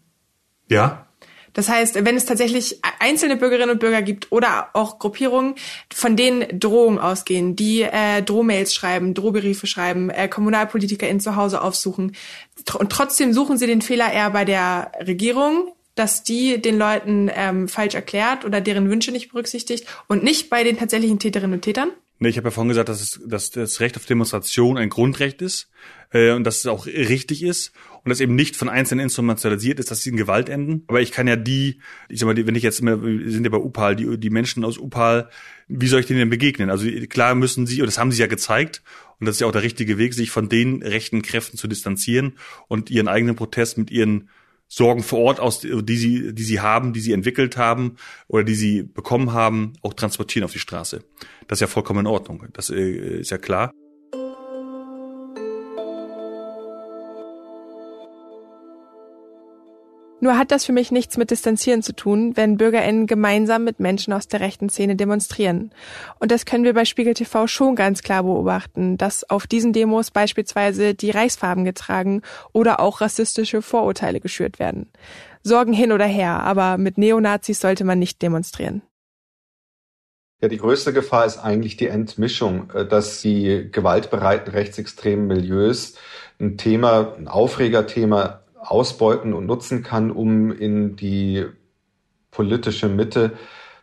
Ja, 0.70 1.08
das 1.52 1.68
heißt, 1.68 2.04
wenn 2.04 2.16
es 2.16 2.24
tatsächlich 2.24 2.78
einzelne 2.98 3.36
Bürgerinnen 3.36 3.70
und 3.70 3.80
Bürger 3.80 4.02
gibt 4.02 4.32
oder 4.32 4.68
auch 4.72 4.98
Gruppierungen, 4.98 5.54
von 5.92 6.16
denen 6.16 6.58
Drohungen 6.58 6.98
ausgehen, 6.98 7.56
die 7.56 7.82
äh, 7.82 8.22
Drohmails 8.22 8.74
schreiben, 8.74 9.14
Drohbriefe 9.14 9.66
schreiben, 9.66 10.10
äh, 10.10 10.28
KommunalpolitikerInnen 10.28 11.20
zu 11.20 11.36
Hause 11.36 11.62
aufsuchen 11.62 12.16
und 12.78 12.90
trotzdem 12.90 13.32
suchen 13.32 13.58
sie 13.58 13.66
den 13.66 13.82
Fehler 13.82 14.12
eher 14.12 14.30
bei 14.30 14.44
der 14.44 14.92
Regierung, 15.06 15.72
dass 15.94 16.22
die 16.22 16.60
den 16.60 16.78
Leuten 16.78 17.30
ähm, 17.34 17.68
falsch 17.68 17.94
erklärt 17.94 18.44
oder 18.44 18.60
deren 18.60 18.88
Wünsche 18.88 19.12
nicht 19.12 19.30
berücksichtigt 19.30 19.86
und 20.08 20.24
nicht 20.24 20.48
bei 20.48 20.64
den 20.64 20.78
tatsächlichen 20.78 21.18
Täterinnen 21.18 21.54
und 21.54 21.62
Tätern? 21.62 21.90
Nee, 22.18 22.28
ich 22.28 22.36
habe 22.36 22.48
ja 22.48 22.50
vorhin 22.52 22.68
gesagt, 22.68 22.88
dass, 22.88 23.00
es, 23.00 23.20
dass 23.26 23.50
das 23.50 23.80
Recht 23.80 23.96
auf 23.96 24.06
Demonstration 24.06 24.78
ein 24.78 24.88
Grundrecht 24.88 25.42
ist 25.42 25.68
äh, 26.12 26.30
und 26.30 26.44
dass 26.44 26.58
es 26.58 26.66
auch 26.66 26.86
richtig 26.86 27.42
ist 27.42 27.72
und 28.04 28.10
das 28.10 28.20
eben 28.20 28.34
nicht 28.34 28.56
von 28.56 28.68
Einzelnen 28.68 29.04
instrumentalisiert 29.04 29.78
ist, 29.78 29.90
dass 29.90 30.00
sie 30.02 30.10
in 30.10 30.16
Gewalt 30.16 30.48
enden. 30.48 30.84
Aber 30.88 31.00
ich 31.00 31.12
kann 31.12 31.28
ja 31.28 31.36
die, 31.36 31.80
ich 32.08 32.20
sag 32.20 32.26
mal, 32.26 32.46
wenn 32.46 32.54
ich 32.54 32.62
jetzt, 32.62 32.82
wir 32.82 33.30
sind 33.30 33.44
ja 33.44 33.50
bei 33.50 33.58
Upal, 33.58 33.94
die, 33.94 34.18
die 34.18 34.30
Menschen 34.30 34.64
aus 34.64 34.78
Upal, 34.78 35.30
wie 35.68 35.86
soll 35.86 36.00
ich 36.00 36.06
denen 36.06 36.18
denn 36.18 36.30
begegnen? 36.30 36.68
Also 36.68 36.86
klar 37.08 37.34
müssen 37.34 37.66
sie, 37.66 37.80
und 37.80 37.86
das 37.86 37.98
haben 37.98 38.10
sie 38.10 38.20
ja 38.20 38.26
gezeigt, 38.26 38.82
und 39.20 39.26
das 39.26 39.36
ist 39.36 39.40
ja 39.40 39.46
auch 39.46 39.52
der 39.52 39.62
richtige 39.62 39.98
Weg, 39.98 40.14
sich 40.14 40.30
von 40.30 40.48
den 40.48 40.82
rechten 40.82 41.22
Kräften 41.22 41.56
zu 41.56 41.68
distanzieren 41.68 42.32
und 42.66 42.90
ihren 42.90 43.06
eigenen 43.06 43.36
Protest 43.36 43.78
mit 43.78 43.90
ihren 43.92 44.28
Sorgen 44.66 45.02
vor 45.02 45.20
Ort 45.20 45.38
aus, 45.38 45.60
die 45.60 45.96
sie, 45.96 46.34
die 46.34 46.42
sie 46.42 46.60
haben, 46.60 46.92
die 46.92 47.00
sie 47.00 47.12
entwickelt 47.12 47.56
haben 47.56 47.96
oder 48.26 48.42
die 48.42 48.54
sie 48.54 48.82
bekommen 48.82 49.32
haben, 49.32 49.74
auch 49.82 49.92
transportieren 49.92 50.44
auf 50.44 50.52
die 50.52 50.58
Straße. 50.58 51.04
Das 51.46 51.58
ist 51.58 51.60
ja 51.60 51.66
vollkommen 51.66 52.00
in 52.00 52.06
Ordnung. 52.06 52.46
Das 52.54 52.70
äh, 52.70 53.20
ist 53.20 53.30
ja 53.30 53.38
klar. 53.38 53.70
Nur 60.22 60.38
hat 60.38 60.52
das 60.52 60.64
für 60.64 60.72
mich 60.72 60.92
nichts 60.92 61.16
mit 61.16 61.32
Distanzieren 61.32 61.82
zu 61.82 61.96
tun, 61.96 62.36
wenn 62.36 62.56
BürgerInnen 62.56 63.08
gemeinsam 63.08 63.64
mit 63.64 63.80
Menschen 63.80 64.12
aus 64.12 64.28
der 64.28 64.38
rechten 64.38 64.68
Szene 64.68 64.94
demonstrieren. 64.94 65.72
Und 66.20 66.30
das 66.30 66.46
können 66.46 66.62
wir 66.62 66.74
bei 66.74 66.84
Spiegel 66.84 67.14
TV 67.14 67.48
schon 67.48 67.74
ganz 67.74 68.04
klar 68.04 68.22
beobachten, 68.22 68.96
dass 68.96 69.28
auf 69.28 69.48
diesen 69.48 69.72
Demos 69.72 70.12
beispielsweise 70.12 70.94
die 70.94 71.10
Reichsfarben 71.10 71.64
getragen 71.64 72.22
oder 72.52 72.78
auch 72.78 73.00
rassistische 73.00 73.62
Vorurteile 73.62 74.20
geschürt 74.20 74.60
werden. 74.60 74.92
Sorgen 75.42 75.72
hin 75.72 75.90
oder 75.90 76.06
her, 76.06 76.40
aber 76.44 76.78
mit 76.78 76.98
Neonazis 76.98 77.58
sollte 77.58 77.82
man 77.82 77.98
nicht 77.98 78.22
demonstrieren. 78.22 78.82
Ja, 80.40 80.46
die 80.46 80.58
größte 80.58 80.92
Gefahr 80.92 81.26
ist 81.26 81.38
eigentlich 81.38 81.76
die 81.76 81.88
Entmischung, 81.88 82.70
äh, 82.74 82.86
dass 82.86 83.20
die 83.22 83.68
gewaltbereiten 83.72 84.52
rechtsextremen 84.52 85.26
Milieus 85.26 85.94
ein 86.38 86.58
Thema, 86.58 87.16
ein 87.18 87.26
Aufregerthema 87.26 88.41
ausbeuten 88.62 89.34
und 89.34 89.46
nutzen 89.46 89.82
kann, 89.82 90.10
um 90.10 90.52
in 90.52 90.96
die 90.96 91.46
politische 92.30 92.88
Mitte 92.88 93.32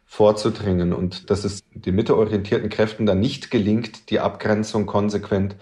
vorzudringen 0.05 0.91
und 0.91 1.29
dass 1.29 1.43
es 1.43 1.63
den 1.71 1.95
mitteorientierten 1.95 2.69
Kräften 2.69 3.05
dann 3.05 3.19
nicht 3.19 3.51
gelingt, 3.51 4.09
die 4.09 4.19
Abgrenzung 4.19 4.87
konsequent 4.87 5.55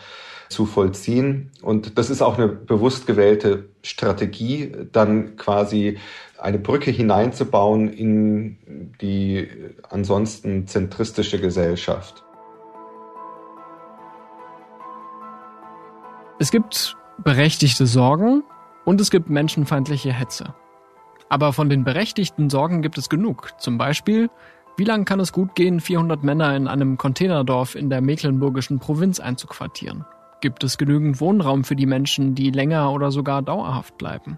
zu 0.49 0.65
vollziehen. 0.65 1.51
Und 1.61 1.97
das 1.97 2.09
ist 2.09 2.21
auch 2.21 2.37
eine 2.37 2.47
bewusst 2.47 3.05
gewählte 3.07 3.69
Strategie, 3.83 4.71
dann 4.93 5.35
quasi 5.35 5.97
eine 6.37 6.59
Brücke 6.59 6.91
hineinzubauen 6.91 7.89
in 7.89 8.93
die 9.01 9.49
ansonsten 9.89 10.67
zentristische 10.67 11.41
Gesellschaft. 11.41 12.23
Es 16.39 16.51
gibt 16.51 16.95
berechtigte 17.23 17.87
Sorgen, 17.87 18.43
und 18.87 19.01
es 19.01 19.11
gibt 19.11 19.29
menschenfeindliche 19.29 20.13
Hetze. 20.13 20.53
Aber 21.27 21.51
von 21.51 21.69
den 21.69 21.83
berechtigten 21.83 22.49
Sorgen 22.49 22.81
gibt 22.81 22.97
es 22.97 23.09
genug. 23.09 23.51
Zum 23.59 23.77
Beispiel 23.77 24.29
Wie 24.77 24.85
lange 24.85 25.03
kann 25.03 25.19
es 25.19 25.33
gut 25.33 25.55
gehen, 25.55 25.81
400 25.81 26.23
Männer 26.23 26.55
in 26.55 26.69
einem 26.69 26.97
Containerdorf 26.97 27.75
in 27.75 27.89
der 27.89 27.99
mecklenburgischen 27.99 28.79
Provinz 28.79 29.19
einzuquartieren? 29.19 30.05
Gibt 30.39 30.63
es 30.63 30.77
genügend 30.77 31.19
Wohnraum 31.19 31.65
für 31.65 31.75
die 31.75 31.85
Menschen, 31.85 32.33
die 32.33 32.49
länger 32.49 32.93
oder 32.93 33.11
sogar 33.11 33.41
dauerhaft 33.41 33.97
bleiben? 33.97 34.37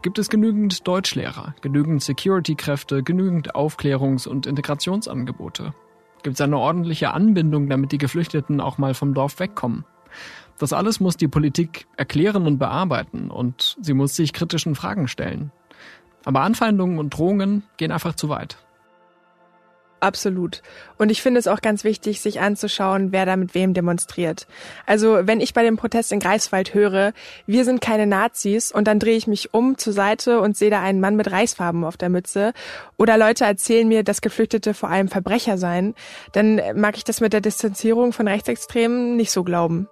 Gibt 0.00 0.18
es 0.18 0.30
genügend 0.30 0.88
Deutschlehrer, 0.88 1.54
genügend 1.60 2.02
Security-Kräfte, 2.02 3.02
genügend 3.02 3.54
Aufklärungs- 3.54 4.26
und 4.26 4.46
Integrationsangebote? 4.46 5.74
Gibt 6.22 6.36
es 6.36 6.40
eine 6.40 6.56
ordentliche 6.56 7.12
Anbindung, 7.12 7.68
damit 7.68 7.92
die 7.92 7.98
Geflüchteten 7.98 8.62
auch 8.62 8.78
mal 8.78 8.94
vom 8.94 9.12
Dorf 9.12 9.38
wegkommen? 9.38 9.84
Das 10.62 10.72
alles 10.72 11.00
muss 11.00 11.16
die 11.16 11.26
Politik 11.26 11.88
erklären 11.96 12.46
und 12.46 12.58
bearbeiten 12.58 13.32
und 13.32 13.76
sie 13.80 13.94
muss 13.94 14.14
sich 14.14 14.32
kritischen 14.32 14.76
Fragen 14.76 15.08
stellen. 15.08 15.50
Aber 16.24 16.42
Anfeindungen 16.42 17.00
und 17.00 17.10
Drohungen 17.10 17.64
gehen 17.78 17.90
einfach 17.90 18.14
zu 18.14 18.28
weit. 18.28 18.58
Absolut. 19.98 20.62
Und 20.98 21.10
ich 21.10 21.20
finde 21.20 21.40
es 21.40 21.48
auch 21.48 21.62
ganz 21.62 21.82
wichtig, 21.82 22.20
sich 22.20 22.38
anzuschauen, 22.38 23.10
wer 23.10 23.26
da 23.26 23.34
mit 23.34 23.56
wem 23.56 23.74
demonstriert. 23.74 24.46
Also 24.86 25.26
wenn 25.26 25.40
ich 25.40 25.52
bei 25.52 25.64
dem 25.64 25.76
Protest 25.76 26.12
in 26.12 26.20
Greifswald 26.20 26.74
höre, 26.74 27.12
wir 27.44 27.64
sind 27.64 27.80
keine 27.80 28.06
Nazis 28.06 28.70
und 28.70 28.86
dann 28.86 29.00
drehe 29.00 29.16
ich 29.16 29.26
mich 29.26 29.52
um 29.52 29.78
zur 29.78 29.92
Seite 29.92 30.40
und 30.40 30.56
sehe 30.56 30.70
da 30.70 30.80
einen 30.80 31.00
Mann 31.00 31.16
mit 31.16 31.32
Reichsfarben 31.32 31.82
auf 31.82 31.96
der 31.96 32.08
Mütze 32.08 32.52
oder 32.96 33.18
Leute 33.18 33.44
erzählen 33.46 33.88
mir, 33.88 34.04
dass 34.04 34.20
Geflüchtete 34.20 34.74
vor 34.74 34.90
allem 34.90 35.08
Verbrecher 35.08 35.58
seien, 35.58 35.96
dann 36.34 36.60
mag 36.76 36.96
ich 36.96 37.02
das 37.02 37.20
mit 37.20 37.32
der 37.32 37.40
Distanzierung 37.40 38.12
von 38.12 38.28
Rechtsextremen 38.28 39.16
nicht 39.16 39.32
so 39.32 39.42
glauben. 39.42 39.88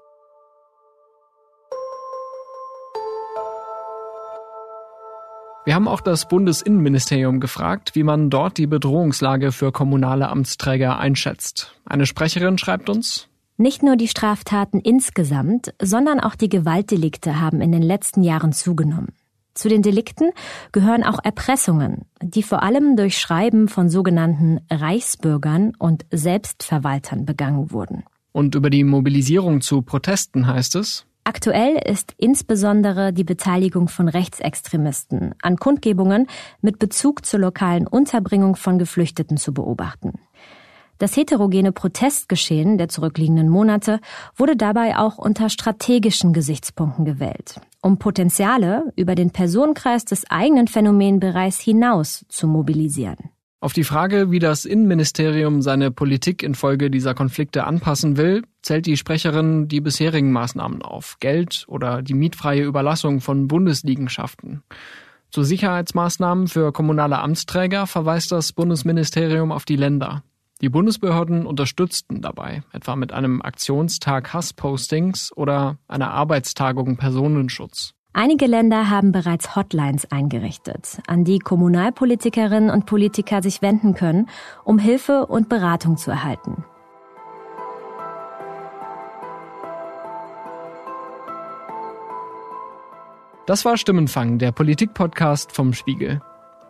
Wir 5.71 5.77
haben 5.77 5.87
auch 5.87 6.01
das 6.01 6.27
Bundesinnenministerium 6.27 7.39
gefragt, 7.39 7.95
wie 7.95 8.03
man 8.03 8.29
dort 8.29 8.59
die 8.59 8.67
Bedrohungslage 8.67 9.53
für 9.53 9.71
kommunale 9.71 10.29
Amtsträger 10.29 10.99
einschätzt. 10.99 11.77
Eine 11.85 12.07
Sprecherin 12.07 12.59
schreibt 12.59 12.91
uns, 12.91 13.29
nicht 13.57 13.81
nur 13.85 13.95
die 13.95 14.09
Straftaten 14.09 14.81
insgesamt, 14.81 15.73
sondern 15.81 16.19
auch 16.19 16.35
die 16.35 16.49
Gewaltdelikte 16.49 17.41
haben 17.41 17.61
in 17.61 17.71
den 17.71 17.83
letzten 17.83 18.25
Jahren 18.25 18.53
zugenommen. 18.53 19.13
Zu 19.55 19.69
den 19.69 19.83
Delikten 19.83 20.33
gehören 20.73 21.05
auch 21.05 21.21
Erpressungen, 21.23 22.05
die 22.21 22.43
vor 22.43 22.65
allem 22.65 22.97
durch 22.97 23.17
Schreiben 23.21 23.69
von 23.69 23.91
sogenannten 23.91 24.59
Reichsbürgern 24.73 25.75
und 25.79 26.05
Selbstverwaltern 26.11 27.27
begangen 27.27 27.71
wurden. 27.71 28.03
Und 28.33 28.57
über 28.57 28.71
die 28.71 28.83
Mobilisierung 28.83 29.61
zu 29.61 29.83
Protesten 29.83 30.49
heißt 30.49 30.75
es, 30.75 31.07
Aktuell 31.25 31.77
ist 31.77 32.15
insbesondere 32.17 33.13
die 33.13 33.25
Beteiligung 33.25 33.89
von 33.89 34.09
Rechtsextremisten 34.09 35.35
an 35.43 35.57
Kundgebungen 35.57 36.27
mit 36.61 36.79
Bezug 36.79 37.27
zur 37.27 37.41
lokalen 37.41 37.87
Unterbringung 37.87 38.57
von 38.57 38.79
Geflüchteten 38.79 39.37
zu 39.37 39.53
beobachten. 39.53 40.15
Das 41.01 41.17
heterogene 41.17 41.73
Protestgeschehen 41.73 42.77
der 42.77 42.91
zurückliegenden 42.91 43.49
Monate 43.49 44.01
wurde 44.37 44.55
dabei 44.55 44.99
auch 44.99 45.17
unter 45.17 45.49
strategischen 45.49 46.35
Gesichtspunkten 46.35 47.07
gewählt, 47.07 47.59
um 47.81 47.99
Potenziale 47.99 48.93
über 48.97 49.15
den 49.15 49.31
Personenkreis 49.31 50.05
des 50.05 50.31
eigenen 50.31 50.69
Phänomenbereichs 50.69 51.59
hinaus 51.59 52.27
zu 52.29 52.47
mobilisieren. 52.47 53.31
Auf 53.63 53.75
die 53.75 53.85
Frage, 53.85 54.31
wie 54.31 54.39
das 54.39 54.65
Innenministerium 54.65 55.61
seine 55.61 55.91
Politik 55.91 56.43
infolge 56.43 56.91
dieser 56.91 57.13
Konflikte 57.13 57.65
anpassen 57.65 58.17
will, 58.17 58.43
zählt 58.63 58.87
die 58.87 58.97
Sprecherin 58.97 59.69
die 59.69 59.83
bisherigen 59.83 60.33
Maßnahmen 60.33 60.81
auf, 60.81 61.19
Geld 61.21 61.67
oder 61.69 62.01
die 62.01 62.15
mietfreie 62.15 62.65
Überlassung 62.65 63.21
von 63.21 63.49
Bundesliegenschaften. 63.49 64.63
Zu 65.31 65.43
Sicherheitsmaßnahmen 65.43 66.49
für 66.49 66.73
kommunale 66.73 67.19
Amtsträger 67.19 67.87
verweist 67.87 68.33
das 68.33 68.55
Bundesministerium 68.55 69.53
auf 69.53 69.67
die 69.67 69.77
Länder. 69.77 70.23
Die 70.63 70.71
Bundesbehörden 70.71 71.45
unterstützten 71.45 72.23
dabei, 72.23 72.63
etwa 72.73 72.97
mit 72.97 73.13
einem 73.13 73.43
Aktionstag 73.43 74.33
Hasspostings 74.33 75.37
oder 75.37 75.77
einer 75.87 76.11
Arbeitstagung 76.13 76.97
Personenschutz. 76.97 77.93
Einige 78.13 78.47
Länder 78.47 78.91
haben 78.91 79.13
bereits 79.13 79.55
Hotlines 79.55 80.11
eingerichtet, 80.11 80.99
an 81.07 81.23
die 81.23 81.39
Kommunalpolitikerinnen 81.39 82.69
und 82.69 82.85
Politiker 82.85 83.41
sich 83.41 83.63
wenden 83.63 83.95
können, 83.95 84.29
um 84.65 84.81
Hilfe 84.81 85.27
und 85.27 85.49
Beratung 85.49 85.97
zu 85.97 86.11
erhalten. 86.11 86.65
Das 93.47 93.65
war 93.65 93.77
Stimmenfang, 93.77 94.39
der 94.39 94.51
Politik-Podcast 94.53 95.53
vom 95.53 95.73
Spiegel. 95.73 96.21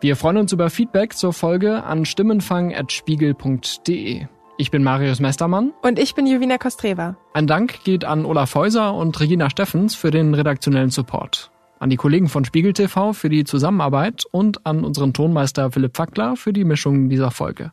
Wir 0.01 0.17
freuen 0.17 0.37
uns 0.39 0.53
über 0.53 0.71
Feedback 0.71 1.15
zur 1.15 1.33
Folge 1.33 1.83
an 1.85 2.05
stimmenfang.spiegel.de. 2.05 4.27
Ich 4.61 4.71
bin 4.71 4.83
Marius 4.83 5.21
Mestermann. 5.21 5.73
Und 5.81 5.99
ich 5.99 6.15
bin 6.15 6.27
Jovina 6.27 6.59
Kostreva. 6.59 7.17
Ein 7.33 7.47
Dank 7.47 7.83
geht 7.83 8.05
an 8.05 8.27
Olaf 8.27 8.55
Häuser 8.55 8.93
und 8.93 9.19
Regina 9.19 9.49
Steffens 9.49 9.95
für 9.95 10.11
den 10.11 10.35
redaktionellen 10.35 10.91
Support. 10.91 11.51
An 11.79 11.89
die 11.89 11.97
Kollegen 11.97 12.29
von 12.29 12.45
Spiegel 12.45 12.75
TV 12.75 13.15
für 13.15 13.31
die 13.31 13.45
Zusammenarbeit 13.45 14.25
und 14.31 14.67
an 14.67 14.85
unseren 14.85 15.15
Tonmeister 15.15 15.71
Philipp 15.71 15.97
Fackler 15.97 16.37
für 16.37 16.53
die 16.53 16.65
Mischung 16.65 17.09
dieser 17.09 17.31
Folge. 17.31 17.73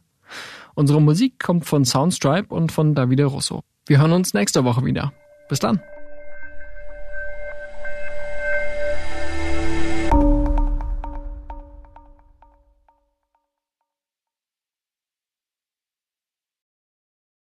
Unsere 0.76 1.02
Musik 1.02 1.39
kommt 1.43 1.65
von 1.65 1.84
Soundstripe 1.84 2.56
und 2.56 2.71
von 2.71 2.95
Davide 2.95 3.26
Russo. 3.26 3.63
Wir 3.86 4.00
hören 4.00 4.13
uns 4.13 4.34
nächste 4.34 4.63
Woche 4.63 4.86
wieder. 4.86 5.12
Bis 5.50 5.60
dann. 5.60 5.82